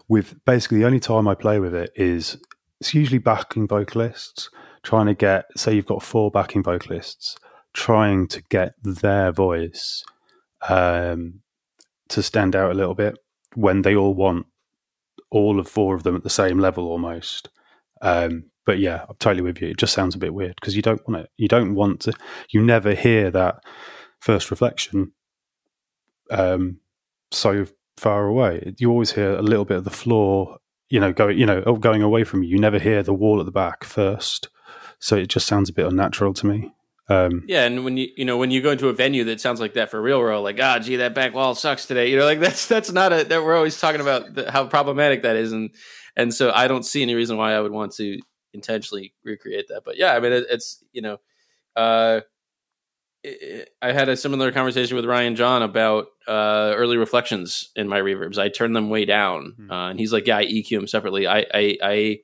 [0.09, 2.37] with basically the only time I play with it is
[2.81, 4.51] it's usually backing vocalists
[4.83, 7.37] trying to get say you've got four backing vocalists
[7.73, 10.05] trying to get their voice
[10.69, 11.41] um,
[12.09, 13.19] to stand out a little bit
[13.55, 14.47] when they all want
[15.31, 17.49] all of four of them at the same level almost.
[18.03, 19.69] Um, but yeah, I'm totally with you.
[19.69, 21.31] It just sounds a bit weird because you don't want it.
[21.37, 22.13] You don't want to.
[22.51, 23.63] You never hear that
[24.21, 25.13] first reflection
[26.31, 26.79] um,
[27.31, 28.75] so far away.
[28.79, 30.59] You always hear a little bit of the floor,
[30.89, 32.51] you know, going, you know, oh, going away from you.
[32.51, 34.49] You never hear the wall at the back first,
[34.99, 36.73] so it just sounds a bit unnatural to me.
[37.09, 39.61] Um, yeah, and when you you know when you go into a venue that sounds
[39.61, 42.09] like that for real, world, like ah, gee, that back wall sucks today.
[42.11, 45.23] You know, like that's that's not a that we're always talking about the, how problematic
[45.23, 45.71] that is, and
[46.17, 48.21] and so I don't see any reason why I would want to
[48.53, 49.83] intentionally recreate that.
[49.85, 51.19] But yeah, I mean, it, it's you know,
[51.77, 52.21] uh,
[53.25, 58.39] I had a similar conversation with Ryan John about uh, early reflections in my reverbs.
[58.39, 59.71] I turn them way down, mm-hmm.
[59.71, 62.19] uh, and he's like, "Yeah, I EQ them separately." I, I, I,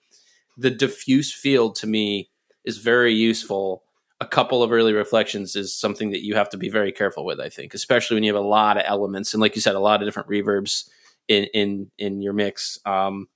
[0.57, 2.31] the diffuse field to me
[2.65, 3.85] is very useful
[4.21, 7.41] a couple of early reflections is something that you have to be very careful with.
[7.41, 9.81] I think, especially when you have a lot of elements and, like you said, a
[9.81, 10.89] lot of different reverbs
[11.29, 12.79] in in in your mix.
[12.85, 13.29] Um,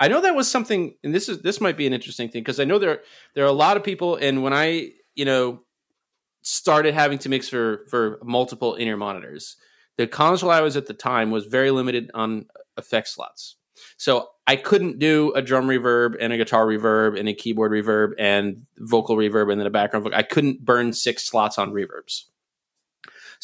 [0.00, 2.60] I know that was something, and this is this might be an interesting thing because
[2.60, 3.00] I know there
[3.34, 5.60] there are a lot of people, and when I you know
[6.42, 9.56] started having to mix for for multiple in-ear monitors,
[9.96, 13.56] the console I was at the time was very limited on effect slots.
[13.96, 18.12] So I couldn't do a drum reverb and a guitar reverb and a keyboard reverb
[18.18, 20.18] and vocal reverb and then a background vocal.
[20.18, 22.24] I couldn't burn six slots on reverbs.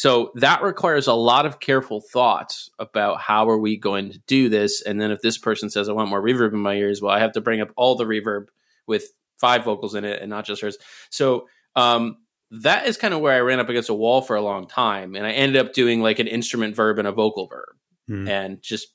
[0.01, 4.49] So that requires a lot of careful thoughts about how are we going to do
[4.49, 4.81] this.
[4.81, 7.19] And then if this person says I want more reverb in my ears, well, I
[7.19, 8.47] have to bring up all the reverb
[8.87, 9.05] with
[9.39, 10.79] five vocals in it and not just hers.
[11.11, 12.17] So um,
[12.51, 15.15] that is kind of where I ran up against a wall for a long time,
[15.17, 17.77] and I ended up doing like an instrument verb and a vocal verb,
[18.09, 18.27] Hmm.
[18.27, 18.89] and just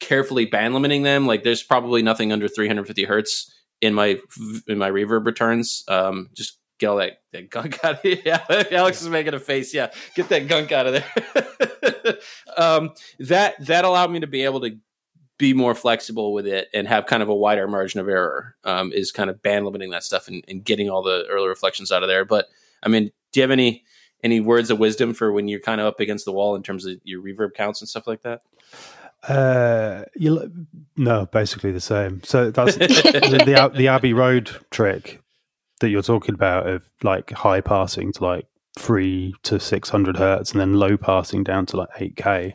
[0.00, 1.24] carefully band limiting them.
[1.28, 3.48] Like there's probably nothing under 350 hertz
[3.80, 4.18] in my
[4.66, 5.84] in my reverb returns.
[5.86, 8.20] Um, just get all that, that gunk out of here.
[8.24, 9.74] Yeah, Alex is making a face.
[9.74, 12.16] Yeah, get that gunk out of there.
[12.56, 14.76] um, that that allowed me to be able to
[15.38, 18.56] be more flexible with it and have kind of a wider margin of error.
[18.64, 21.92] Um, is kind of band limiting that stuff and, and getting all the early reflections
[21.92, 22.24] out of there.
[22.24, 22.46] But
[22.82, 23.84] I mean, do you have any
[24.24, 26.86] any words of wisdom for when you're kind of up against the wall in terms
[26.86, 28.42] of your reverb counts and stuff like that?
[29.26, 30.66] Uh, you
[30.96, 32.22] no, basically the same.
[32.22, 35.20] So that's the, the the Abbey Road trick
[35.80, 38.46] that you're talking about of like high passing to like
[38.78, 42.52] three to six hundred hertz and then low passing down to like eight k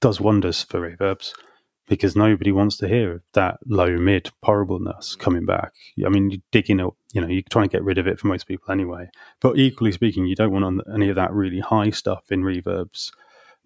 [0.00, 1.32] does wonders for reverbs
[1.86, 5.72] because nobody wants to hear that low mid horribleness coming back.
[6.04, 8.26] I mean, you're digging it, you know, you're trying to get rid of it for
[8.26, 9.10] most people anyway.
[9.40, 13.10] But equally speaking, you don't want any of that really high stuff in reverbs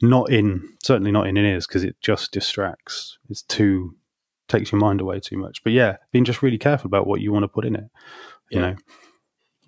[0.00, 3.96] not in certainly not in ears because it just distracts it's too
[4.48, 7.32] takes your mind away too much but yeah being just really careful about what you
[7.32, 7.90] want to put in it
[8.50, 8.70] you Yeah.
[8.70, 8.76] know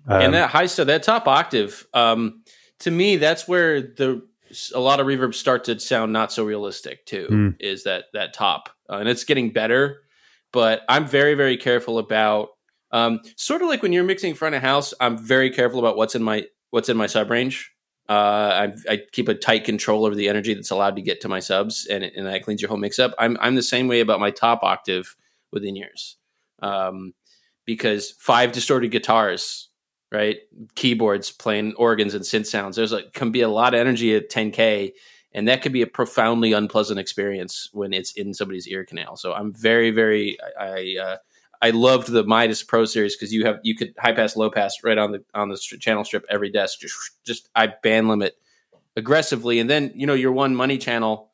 [0.07, 2.43] um, and that high stuff, that top octave, um,
[2.79, 4.21] to me, that's where the
[4.73, 7.27] a lot of reverbs start to sound not so realistic too.
[7.29, 7.55] Mm.
[7.59, 10.01] Is that that top, uh, and it's getting better,
[10.51, 12.49] but I'm very very careful about
[12.91, 14.93] um, sort of like when you're mixing front of house.
[14.99, 17.71] I'm very careful about what's in my what's in my sub range.
[18.09, 21.29] Uh, I, I keep a tight control over the energy that's allowed to get to
[21.29, 23.13] my subs, and, and that cleans your whole mix up.
[23.19, 25.15] I'm I'm the same way about my top octave
[25.51, 26.17] within ears,
[26.61, 27.13] um,
[27.65, 29.69] because five distorted guitars
[30.11, 30.39] right?
[30.75, 32.75] Keyboards playing organs and synth sounds.
[32.75, 34.91] There's like can be a lot of energy at 10k,
[35.33, 39.15] and that could be a profoundly unpleasant experience when it's in somebody's ear canal.
[39.15, 41.17] So I'm very, very I I, uh,
[41.63, 44.83] I loved the Midas Pro series because you have you could high pass, low pass
[44.83, 46.79] right on the on the channel strip every desk.
[46.79, 48.35] Just just I band limit
[48.97, 51.30] aggressively, and then you know your one money channel.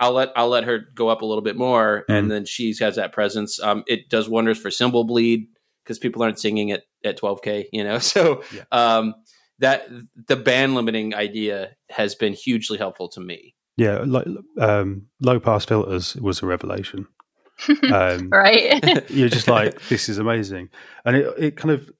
[0.00, 2.14] I'll let I'll let her go up a little bit more, Mhm.
[2.18, 3.60] and then she has that presence.
[3.62, 5.46] Um, it does wonders for cymbal bleed
[5.84, 7.98] because people aren't singing it at 12k, you know.
[8.12, 8.62] So Yeah.
[8.72, 9.14] um,
[9.58, 9.86] that
[10.28, 13.54] the band limiting idea has been hugely helpful to me.
[13.76, 14.26] yeah like
[14.58, 17.06] um low pass filters was a revelation
[17.92, 19.10] um right.
[19.10, 20.68] you're just like this is amazing
[21.04, 21.90] and it, it kind of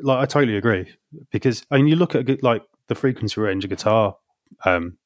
[0.00, 0.86] like i totally agree
[1.30, 4.16] because i mean you look at like the frequency range of guitar
[4.64, 4.96] um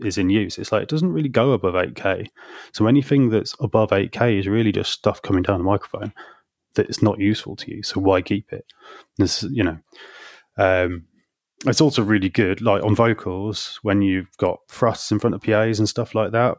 [0.00, 2.28] is in use it's like it doesn't really go above 8k
[2.72, 6.12] so anything that's above 8k is really just stuff coming down the microphone
[6.74, 8.64] that is not useful to you so why keep it?
[9.18, 9.78] This you know
[10.56, 11.04] um
[11.66, 15.78] it's also really good like on vocals when you've got thrusts in front of pas
[15.78, 16.58] and stuff like that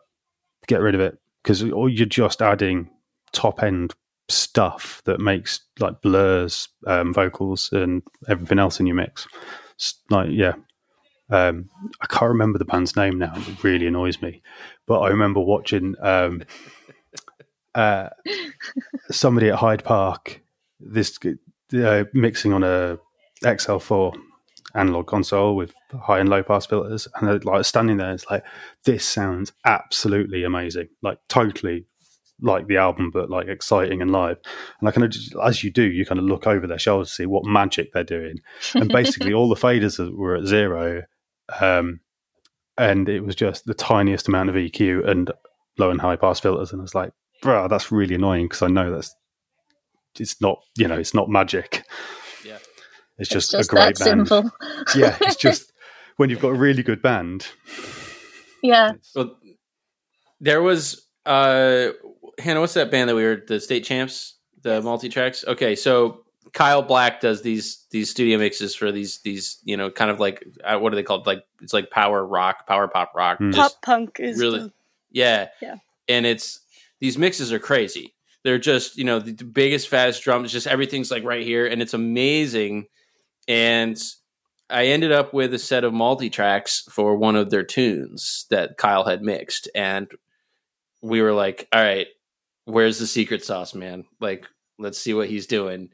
[0.68, 2.90] get rid of it because or you're just adding
[3.34, 3.94] top end
[4.30, 9.28] stuff that makes like blurs um, vocals and everything else in your mix.
[9.80, 10.54] S- like yeah
[11.30, 11.70] um,
[12.02, 14.42] i can't remember the band's name now it really annoys me
[14.86, 16.44] but i remember watching um,
[17.76, 18.10] uh,
[19.10, 20.42] somebody at hyde park
[20.80, 21.18] this
[21.74, 22.98] uh, mixing on a
[23.44, 24.14] xl4
[24.76, 28.44] analog console with high and low pass filters and like standing there it's like
[28.86, 31.86] this sounds absolutely amazing like totally
[32.42, 34.38] like the album but like exciting and live.
[34.80, 37.10] And i kind of just, as you do you kind of look over their shoulders
[37.10, 38.40] to see what magic they're doing.
[38.76, 41.04] And basically all the faders were at zero
[41.60, 42.00] um
[42.78, 45.32] and it was just the tiniest amount of eq and
[45.78, 48.68] low and high pass filters and i was like bro that's really annoying because i
[48.68, 49.16] know that's
[50.20, 51.84] it's not you know it's not magic
[52.46, 52.58] Yeah.
[53.18, 54.52] it's just, it's just a great that band simple.
[54.96, 55.72] yeah it's just
[56.18, 57.48] when you've got a really good band
[58.62, 58.90] yeah.
[58.92, 59.36] it's- Well,
[60.40, 61.90] there was uh,
[62.40, 62.60] Hannah.
[62.62, 64.38] What's that band that we were the state champs?
[64.62, 65.44] The multi tracks.
[65.48, 70.12] Okay, so Kyle Black does these these studio mixes for these these you know kind
[70.12, 71.26] of like uh, what are they called?
[71.26, 73.40] Like it's like power rock, power pop rock.
[73.40, 74.74] Just- Pop punk is really the-
[75.12, 75.48] Yeah.
[75.62, 75.76] Yeah.
[76.08, 76.60] And it's
[77.00, 78.14] these mixes are crazy.
[78.44, 81.66] They're just, you know, the, the biggest, fattest drums, just everything's like right here.
[81.66, 82.88] And it's amazing
[83.48, 83.98] and
[84.70, 88.78] I ended up with a set of multi tracks for one of their tunes that
[88.78, 90.08] Kyle had mixed, and
[91.02, 92.08] we were like, "All right,
[92.66, 94.06] where's the secret sauce, man?
[94.20, 94.48] Like,
[94.80, 95.90] let's see what he's doing."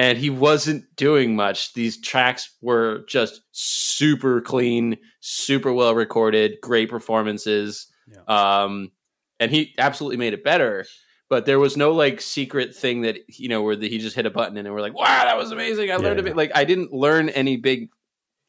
[0.00, 1.74] And he wasn't doing much.
[1.74, 7.86] These tracks were just super clean, super well recorded, great performances.
[8.06, 8.62] Yeah.
[8.62, 8.92] Um,
[9.38, 10.86] and he absolutely made it better
[11.30, 14.26] but there was no like secret thing that you know where the, he just hit
[14.26, 15.90] a button and we're like, wow, that was amazing.
[15.90, 16.36] I learned yeah, a bit.
[16.36, 17.90] Like I didn't learn any big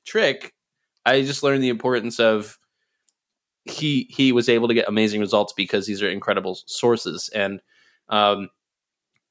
[0.04, 0.54] trick.
[1.06, 2.58] I just learned the importance of
[3.66, 7.62] he he was able to get amazing results because these are incredible sources and
[8.10, 8.50] um,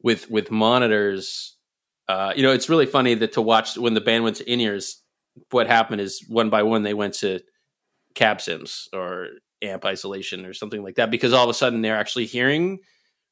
[0.01, 1.57] with with monitors.
[2.11, 4.61] Uh, you know, it's really funny that to watch when the band went to in
[4.61, 5.01] ears.
[5.51, 7.39] What happened is one by one they went to
[8.17, 9.29] cab sims or
[9.63, 12.81] amp isolation or something like that because all of a sudden they're actually hearing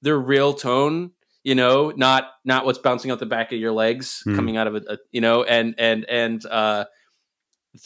[0.03, 1.11] their real tone
[1.43, 4.37] you know not not what's bouncing out the back of your legs mm.
[4.37, 6.85] coming out of a, a, you know and and and uh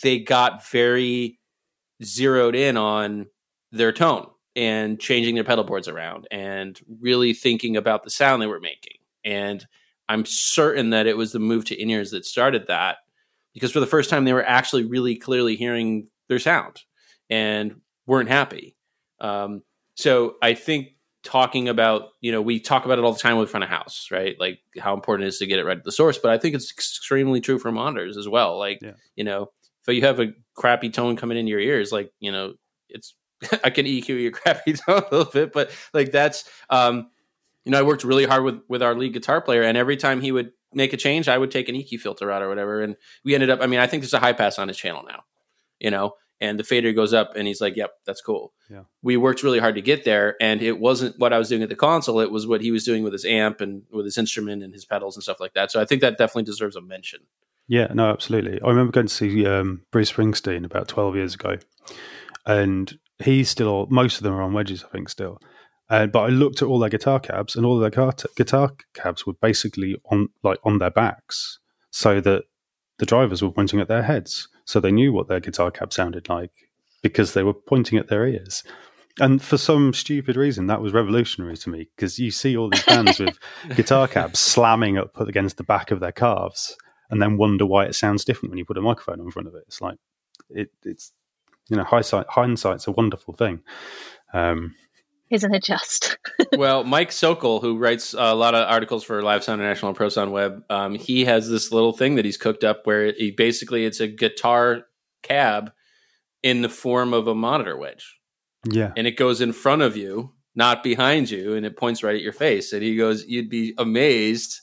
[0.02, 1.38] they got very
[2.02, 3.26] zeroed in on
[3.70, 4.26] their tone
[4.56, 8.98] and changing their pedal boards around and really thinking about the sound they were making
[9.24, 9.66] and
[10.12, 12.98] i'm certain that it was the move to in-ears that started that
[13.54, 16.82] because for the first time they were actually really clearly hearing their sound
[17.30, 18.76] and weren't happy.
[19.20, 19.62] Um,
[19.94, 20.88] so i think
[21.22, 24.08] talking about you know we talk about it all the time with front of house
[24.10, 24.36] right?
[24.40, 26.54] Like how important it is to get it right at the source but i think
[26.54, 28.58] it's extremely true for monitors as well.
[28.58, 28.92] Like yeah.
[29.16, 29.50] you know
[29.86, 32.54] if you have a crappy tone coming in your ears like you know
[32.88, 33.14] it's
[33.64, 37.08] i can eq your crappy tone a little bit but like that's um
[37.64, 40.20] you know i worked really hard with with our lead guitar player and every time
[40.20, 42.96] he would make a change i would take an eq filter out or whatever and
[43.24, 45.22] we ended up i mean i think there's a high pass on his channel now
[45.78, 48.52] you know and the fader goes up and he's like yep that's cool.
[48.68, 48.82] Yeah.
[49.00, 51.68] We worked really hard to get there and it wasn't what i was doing at
[51.68, 54.62] the console it was what he was doing with his amp and with his instrument
[54.62, 57.20] and his pedals and stuff like that so i think that definitely deserves a mention.
[57.68, 58.60] Yeah no absolutely.
[58.60, 61.56] I remember going to see um, bruce springsteen about 12 years ago
[62.44, 65.40] and he's still most of them are on wedges i think still
[65.92, 69.26] uh, but I looked at all their guitar cabs, and all their guitar, guitar cabs
[69.26, 71.58] were basically on like on their backs,
[71.90, 72.44] so that
[72.98, 76.28] the drivers were pointing at their heads so they knew what their guitar cab sounded
[76.28, 76.52] like
[77.02, 78.62] because they were pointing at their ears.
[79.20, 82.84] And for some stupid reason, that was revolutionary to me because you see all these
[82.84, 83.38] bands with
[83.76, 86.76] guitar cabs slamming up against the back of their calves,
[87.10, 89.54] and then wonder why it sounds different when you put a microphone in front of
[89.54, 89.64] it.
[89.66, 89.98] It's like
[90.48, 91.12] it, it's
[91.68, 93.60] you know hindsight, hindsight's a wonderful thing.
[94.32, 94.74] Um,
[95.32, 96.18] isn't it just?
[96.56, 100.10] well, Mike Sokol, who writes a lot of articles for Live Sound International and Pro
[100.10, 103.86] Sound Web, um, he has this little thing that he's cooked up where he basically
[103.86, 104.82] it's a guitar
[105.22, 105.72] cab
[106.42, 108.18] in the form of a monitor wedge.
[108.70, 112.14] Yeah, and it goes in front of you, not behind you, and it points right
[112.14, 112.72] at your face.
[112.72, 114.60] And he goes, "You'd be amazed."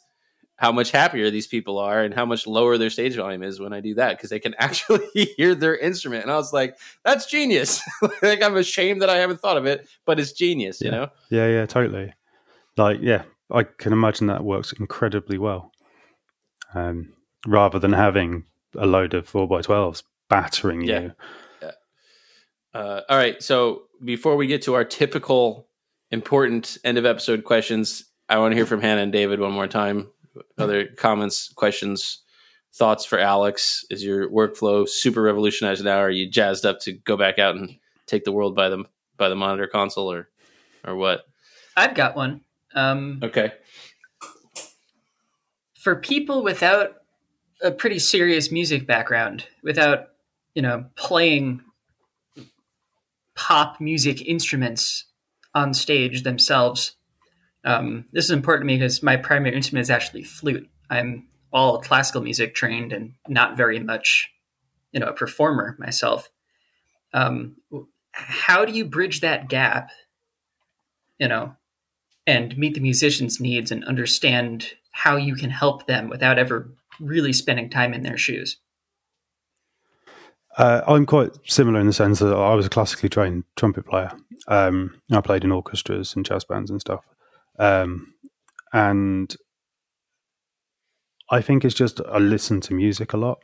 [0.59, 3.71] How much happier these people are and how much lower their stage volume is when
[3.71, 5.07] I do that because they can actually
[5.37, 6.23] hear their instrument.
[6.23, 7.81] And I was like, that's genius.
[8.21, 10.85] like I'm ashamed that I haven't thought of it, but it's genius, yeah.
[10.85, 11.07] you know?
[11.29, 12.13] Yeah, yeah, totally.
[12.75, 15.71] Like, yeah, I can imagine that works incredibly well.
[16.75, 17.13] Um,
[17.47, 18.43] rather than having
[18.77, 20.99] a load of four by twelves battering yeah.
[20.99, 21.11] you.
[21.61, 21.71] Yeah.
[22.73, 23.41] Uh, all right.
[23.41, 25.67] So before we get to our typical
[26.11, 29.67] important end of episode questions, I want to hear from Hannah and David one more
[29.67, 30.09] time
[30.57, 32.23] other comments, questions,
[32.73, 33.85] thoughts for Alex?
[33.89, 35.97] Is your workflow super revolutionized now?
[35.97, 38.83] Are you jazzed up to go back out and take the world by the
[39.17, 40.29] by the monitor console, or
[40.85, 41.25] or what?
[41.75, 42.41] I've got one.
[42.75, 43.53] Um, okay.
[45.75, 46.95] For people without
[47.61, 50.09] a pretty serious music background, without
[50.53, 51.61] you know playing
[53.35, 55.05] pop music instruments
[55.55, 56.95] on stage themselves,
[57.65, 60.69] um, this is important to me because my primary instrument is actually flute.
[60.89, 64.31] I'm all classical music trained and not very much,
[64.91, 66.29] you know, a performer myself.
[67.13, 67.55] Um,
[68.11, 69.89] how do you bridge that gap,
[71.17, 71.55] you know,
[72.27, 77.33] and meet the musician's needs and understand how you can help them without ever really
[77.33, 78.57] spending time in their shoes?
[80.57, 84.11] Uh, I'm quite similar in the sense that I was a classically trained trumpet player.
[84.47, 87.05] Um, I played in orchestras and jazz bands and stuff.
[87.59, 88.13] Um,
[88.73, 89.35] and
[91.29, 93.39] I think it's just I listen to music a lot,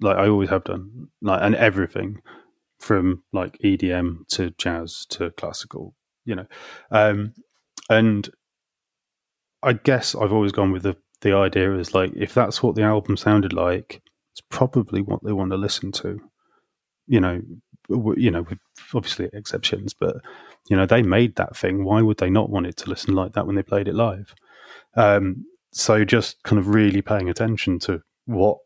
[0.00, 2.22] like I always have done, like and everything
[2.78, 5.94] from like EDM to jazz to classical,
[6.24, 6.46] you know,
[6.90, 7.34] um,
[7.90, 8.30] and
[9.62, 12.82] I guess I've always gone with the the idea is like if that's what the
[12.82, 14.00] album sounded like,
[14.32, 16.20] it's probably what they want to listen to,
[17.06, 17.42] you know,
[17.88, 18.58] you know, with
[18.94, 20.16] obviously exceptions, but
[20.68, 21.84] you know, they made that thing.
[21.84, 24.34] Why would they not want it to listen like that when they played it live?
[24.94, 28.58] Um, so just kind of really paying attention to what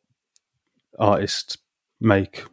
[0.99, 1.57] artists
[2.01, 2.45] make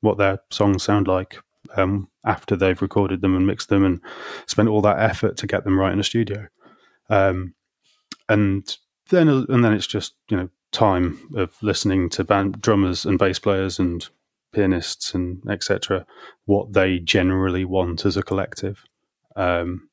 [0.00, 1.38] what their songs sound like
[1.76, 4.00] um, after they've recorded them and mixed them and
[4.46, 6.46] spent all that effort to get them right in the studio.
[7.08, 7.54] Um,
[8.28, 8.76] and
[9.10, 13.38] then and then it's just you know time of listening to band drummers and bass
[13.38, 14.08] players and
[14.52, 16.06] pianists and etc.
[16.44, 18.84] What they generally want as a collective.
[19.36, 19.88] Um,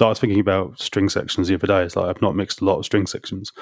[0.00, 1.82] I was thinking about string sections the other day.
[1.84, 3.52] It's like I've not mixed a lot of string sections,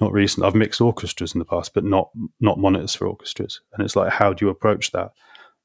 [0.00, 0.44] not recent.
[0.44, 2.10] I've mixed orchestras in the past, but not
[2.40, 3.60] not monitors for orchestras.
[3.72, 5.12] And it's like, how do you approach that?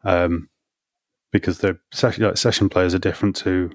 [0.06, 0.50] Um,
[1.32, 3.72] because the session, like session players are different to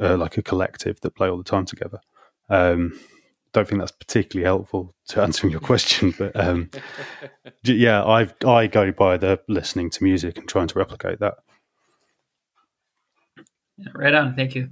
[0.00, 1.98] uh, like a collective that play all the time together.
[2.48, 2.98] Um,
[3.52, 6.70] don't think that's particularly helpful to answering your question, but um,
[7.64, 11.34] yeah, I I go by the listening to music and trying to replicate that.
[13.94, 14.34] Right on.
[14.34, 14.70] Thank you.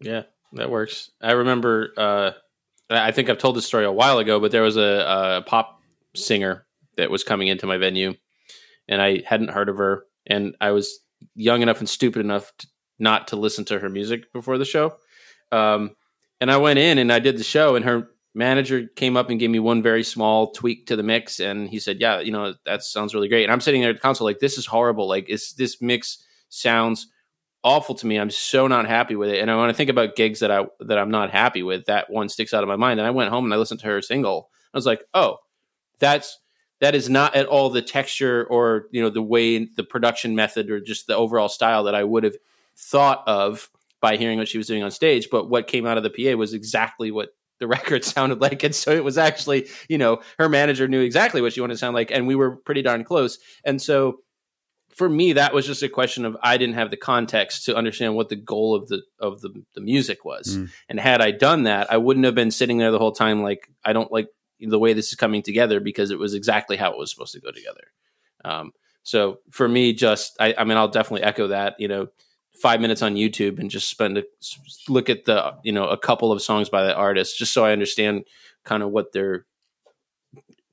[0.00, 0.22] Yeah,
[0.52, 1.10] that works.
[1.20, 1.92] I remember.
[1.96, 2.30] Uh,
[2.90, 5.80] I think I've told this story a while ago, but there was a, a pop
[6.14, 6.66] singer
[6.96, 8.14] that was coming into my venue,
[8.88, 10.98] and I hadn't heard of her, and I was
[11.34, 12.66] young enough and stupid enough to,
[12.98, 14.96] not to listen to her music before the show.
[15.50, 15.96] Um,
[16.40, 19.38] and I went in and I did the show, and her manager came up and
[19.38, 22.54] gave me one very small tweak to the mix, and he said, "Yeah, you know
[22.66, 25.08] that sounds really great." And I'm sitting there at the console like, "This is horrible.
[25.08, 27.06] Like, is this mix sounds
[27.64, 28.18] awful to me.
[28.18, 29.38] I'm so not happy with it.
[29.38, 32.28] And when I think about gigs that I that I'm not happy with, that one
[32.28, 33.00] sticks out of my mind.
[33.00, 34.50] And I went home and I listened to her single.
[34.72, 35.38] I was like, oh,
[35.98, 36.38] that's
[36.80, 40.70] that is not at all the texture or you know the way the production method
[40.70, 42.36] or just the overall style that I would have
[42.76, 45.28] thought of by hearing what she was doing on stage.
[45.30, 48.64] But what came out of the PA was exactly what the record sounded like.
[48.64, 51.78] And so it was actually, you know, her manager knew exactly what she wanted to
[51.78, 53.38] sound like, and we were pretty darn close.
[53.64, 54.18] And so
[54.94, 58.14] for me, that was just a question of I didn't have the context to understand
[58.14, 60.56] what the goal of the of the, the music was.
[60.56, 60.70] Mm.
[60.88, 63.68] And had I done that, I wouldn't have been sitting there the whole time like
[63.84, 64.28] I don't like
[64.60, 67.40] the way this is coming together because it was exactly how it was supposed to
[67.40, 67.84] go together.
[68.44, 68.72] Um,
[69.02, 71.76] so for me, just I, I mean, I'll definitely echo that.
[71.78, 72.08] You know,
[72.54, 74.24] five minutes on YouTube and just spend a
[74.88, 77.72] look at the you know a couple of songs by that artist just so I
[77.72, 78.24] understand
[78.64, 79.46] kind of what they're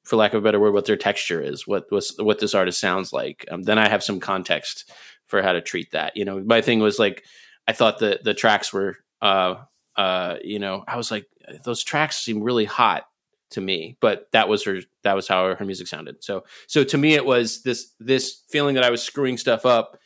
[0.09, 3.13] for lack of a better word, what their texture is, what what this artist sounds
[3.13, 3.45] like.
[3.51, 4.91] Um, then I have some context
[5.27, 6.17] for how to treat that.
[6.17, 7.23] You know, my thing was like,
[7.67, 9.55] I thought the the tracks were, uh,
[9.95, 11.27] uh, you know, I was like,
[11.63, 13.03] those tracks seem really hot
[13.51, 14.79] to me, but that was her.
[15.03, 16.23] That was how her music sounded.
[16.23, 19.99] So, so to me, it was this this feeling that I was screwing stuff up.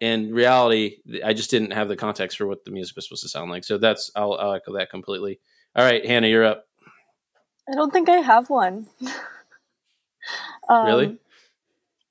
[0.00, 3.28] In reality, I just didn't have the context for what the music was supposed to
[3.28, 3.64] sound like.
[3.64, 5.40] So that's I'll, I'll echo that completely.
[5.74, 6.66] All right, Hannah, you're up.
[7.68, 8.86] I don't think I have one.
[10.68, 11.18] Um, really?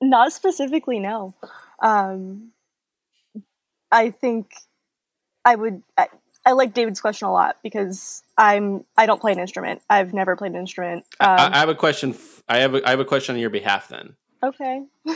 [0.01, 1.33] Not specifically, no.
[1.81, 2.51] Um,
[3.91, 4.51] I think
[5.45, 5.81] I would.
[5.97, 6.07] I,
[6.45, 8.85] I, like David's question a lot because I'm.
[8.97, 9.81] I don't play an instrument.
[9.89, 11.05] I've never played an instrument.
[11.19, 12.15] Um, I, I, have a question.
[12.47, 12.75] I have.
[12.75, 13.89] A, I have a question on your behalf.
[13.89, 14.15] Then.
[14.43, 14.83] Okay.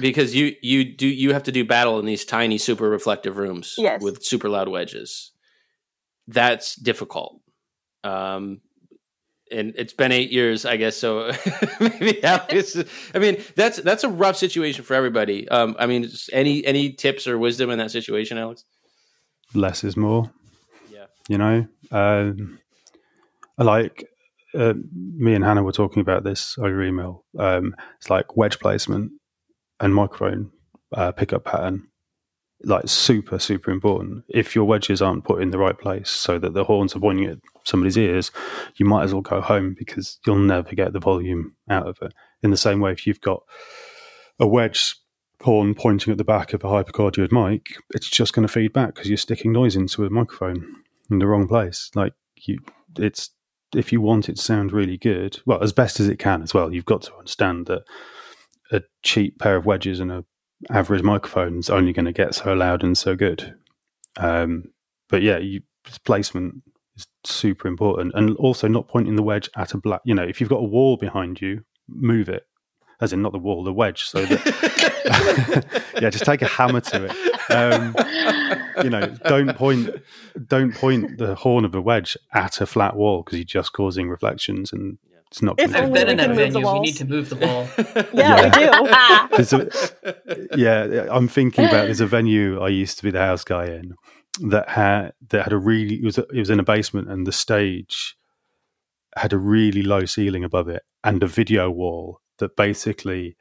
[0.00, 3.74] because you you do you have to do battle in these tiny super reflective rooms
[3.78, 4.02] yes.
[4.02, 5.32] with super loud wedges.
[6.26, 7.40] That's difficult.
[8.02, 8.60] Um,
[9.54, 10.96] and it's been eight years, I guess.
[10.96, 11.32] So
[11.80, 12.76] maybe Alex.
[13.14, 15.48] I mean, that's that's a rough situation for everybody.
[15.48, 18.64] Um, I mean, any any tips or wisdom in that situation, Alex?
[19.54, 20.30] Less is more.
[20.90, 22.58] Yeah, you know, um,
[23.58, 24.08] like
[24.54, 27.24] uh, me and Hannah were talking about this over email.
[27.38, 29.12] Um, it's like wedge placement
[29.80, 30.50] and microphone
[30.92, 31.88] uh, pickup pattern
[32.66, 34.24] like super super important.
[34.28, 37.26] If your wedges aren't put in the right place so that the horns are pointing
[37.26, 38.30] at somebody's ears
[38.76, 42.12] you might as well go home because you'll never get the volume out of it.
[42.42, 43.42] In the same way if you've got
[44.38, 44.96] a wedge
[45.40, 48.94] horn pointing at the back of a hypercardioid mic it's just going to feed back
[48.94, 50.76] because you're sticking noise into a microphone
[51.10, 51.90] in the wrong place.
[51.94, 52.58] Like you
[52.98, 53.30] it's
[53.74, 56.54] if you want it to sound really good well as best as it can as
[56.54, 57.82] well you've got to understand that
[58.70, 60.24] a cheap pair of wedges and a
[60.70, 63.54] average microphone's only going to get so loud and so good.
[64.16, 64.64] Um,
[65.08, 65.62] but yeah, you,
[66.04, 66.62] placement
[66.96, 70.00] is super important, and also not pointing the wedge at a black.
[70.04, 72.46] You know, if you've got a wall behind you, move it,
[73.00, 74.04] as in not the wall, the wedge.
[74.04, 77.50] So that yeah, just take a hammer to it.
[77.50, 77.94] Um,
[78.82, 79.90] you know, don't point
[80.46, 84.08] don't point the horn of a wedge at a flat wall because you're just causing
[84.08, 84.98] reflections and
[85.34, 85.58] it's not.
[85.58, 87.66] If I've been in that venue, we need to move the wall.
[88.14, 89.68] yeah, yeah, we do.
[90.54, 93.64] a, yeah, I'm thinking about there's a venue I used to be the house guy
[93.64, 93.96] in
[94.42, 97.26] that had that had a really it was a, it was in a basement and
[97.26, 98.14] the stage
[99.16, 103.36] had a really low ceiling above it and a video wall that basically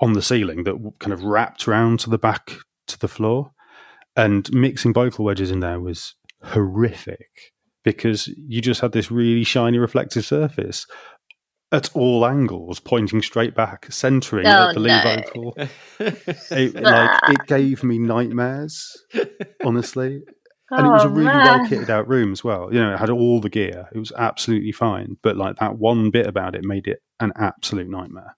[0.00, 2.50] on the ceiling that kind of wrapped around to the back
[2.88, 3.52] to the floor
[4.16, 7.53] and mixing vocal wedges in there was horrific
[7.84, 10.86] because you just had this really shiny reflective surface
[11.72, 14.86] at all angles, pointing straight back, centering Oh, at the no.
[14.86, 15.56] Levi pool.
[16.50, 17.32] It, like ah.
[17.32, 18.96] it gave me nightmares,
[19.64, 20.22] honestly.
[20.70, 21.44] And it was a Oh, really man.
[21.60, 22.72] well kitted out room as well.
[22.72, 23.88] You know, it had all the gear.
[23.94, 25.16] It was absolutely fine.
[25.22, 28.36] But like that one bit about it made it an absolute nightmare.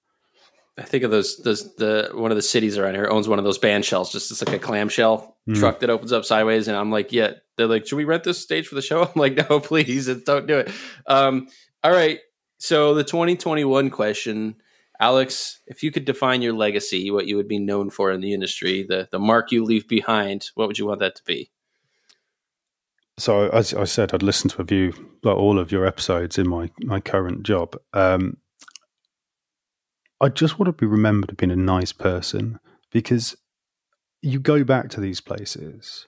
[0.79, 3.45] I think of those those the one of the cities around here owns one of
[3.45, 5.61] those band shells, just it's like a clamshell Mm.
[5.61, 7.35] truck that opens up sideways, and I'm like, yeah.
[7.57, 9.03] They're like, should we rent this stage for the show?
[9.05, 10.71] I'm like, no, please, don't do it.
[11.07, 11.47] Um,
[11.85, 12.19] all right.
[12.59, 14.57] So the 2021 question,
[14.99, 18.35] Alex, if you could define your legacy, what you would be known for in the
[18.35, 21.51] industry, the the mark you leave behind, what would you want that to be?
[23.19, 24.93] So as I said, I'd listen to a few,
[25.23, 27.77] like all of your episodes in my my current job.
[27.95, 28.39] Um,
[30.21, 32.59] I just want to be remembered as being a nice person
[32.91, 33.37] because
[34.23, 36.07] you go back to these places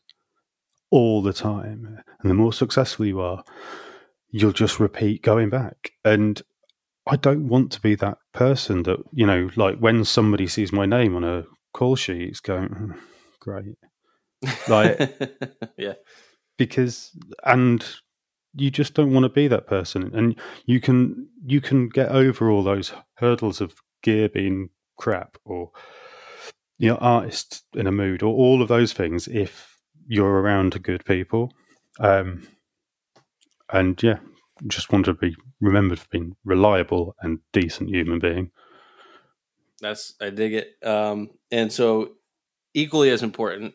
[0.91, 3.45] all the time, and the more successful you are,
[4.31, 5.93] you'll just repeat going back.
[6.05, 6.41] And
[7.07, 10.87] I don't want to be that person that you know, like when somebody sees my
[10.87, 11.45] name on a
[11.75, 12.93] call sheet, it's going "Hmm,
[13.41, 13.77] great.
[14.69, 15.19] Like
[15.77, 15.95] yeah,
[16.57, 17.11] because
[17.45, 17.85] and
[18.55, 22.51] you just don't want to be that person and you can you can get over
[22.51, 25.71] all those hurdles of gear being crap or
[26.79, 31.05] you know artists in a mood or all of those things if you're around good
[31.05, 31.53] people
[32.01, 32.47] um
[33.73, 34.19] and yeah
[34.67, 38.51] just want to be remembered for being reliable and decent human being
[39.81, 40.77] That's I dig it.
[40.85, 42.13] Um, and so
[42.75, 43.75] equally as important,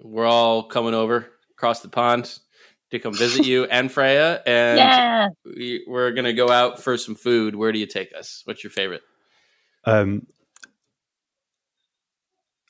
[0.00, 2.38] we're all coming over across the pond
[2.90, 5.28] to come visit you and Freya, and yeah.
[5.44, 7.54] we, we're gonna go out for some food.
[7.54, 8.42] Where do you take us?
[8.44, 9.02] What's your favorite?
[9.84, 10.26] Um,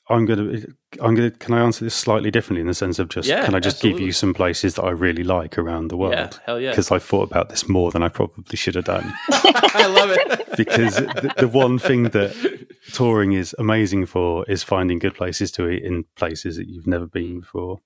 [0.09, 0.59] I'm gonna,
[1.01, 1.31] I'm gonna.
[1.31, 3.27] Can I answer this slightly differently in the sense of just?
[3.29, 6.01] Yeah, can I just give you some places that I really like around the Yeah,
[6.01, 6.41] world?
[6.45, 6.71] hell yeah!
[6.71, 9.13] Because I thought about this more than I probably should have done.
[9.31, 12.35] I love it Because the, the one thing that
[12.91, 17.07] touring is amazing for is finding good places to eat in places that you've never
[17.07, 17.79] been before.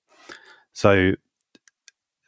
[0.72, 1.12] So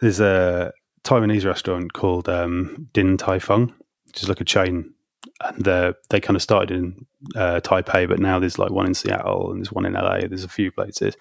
[0.01, 0.73] there's a
[1.03, 3.75] Taiwanese restaurant called um, Din Tai Fung,
[4.07, 4.95] which is like a chain,
[5.41, 8.95] and they they kind of started in uh, Taipei, but now there's like one in
[8.95, 10.21] Seattle and there's one in LA.
[10.21, 11.17] There's a few places,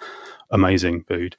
[0.52, 1.36] amazing food.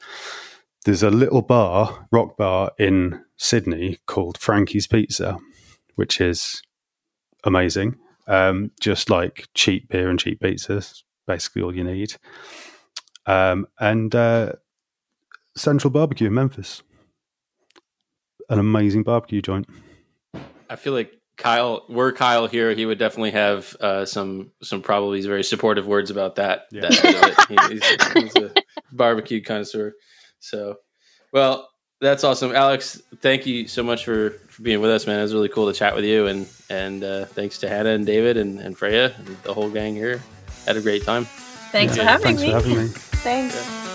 [0.84, 5.38] There's a little bar, rock bar in Sydney called Frankie's Pizza,
[5.96, 6.62] which is
[7.44, 7.96] amazing.
[8.26, 12.14] Um, just like cheap beer and cheap pizzas, basically all you need.
[13.26, 14.52] Um, and uh,
[15.56, 16.82] Central Barbecue in Memphis,
[18.48, 19.66] an amazing barbecue joint.
[20.70, 25.20] I feel like Kyle, were Kyle here, he would definitely have uh, some some probably
[25.22, 26.66] very supportive words about that.
[26.70, 26.82] Yeah.
[26.82, 27.60] that of it.
[27.72, 28.52] He- he's, he's a
[28.92, 29.94] barbecue connoisseur.
[30.38, 30.76] So,
[31.32, 31.68] well,
[32.00, 33.02] that's awesome, Alex.
[33.20, 35.18] Thank you so much for, for being with us, man.
[35.18, 38.06] It was really cool to chat with you, and and uh, thanks to Hannah and
[38.06, 40.22] David and, and Freya and the whole gang here.
[40.66, 41.24] Had a great time.
[41.72, 42.48] Thanks Yeah, for having Thanks me.
[42.48, 42.88] for having me.
[42.88, 43.89] Thanks.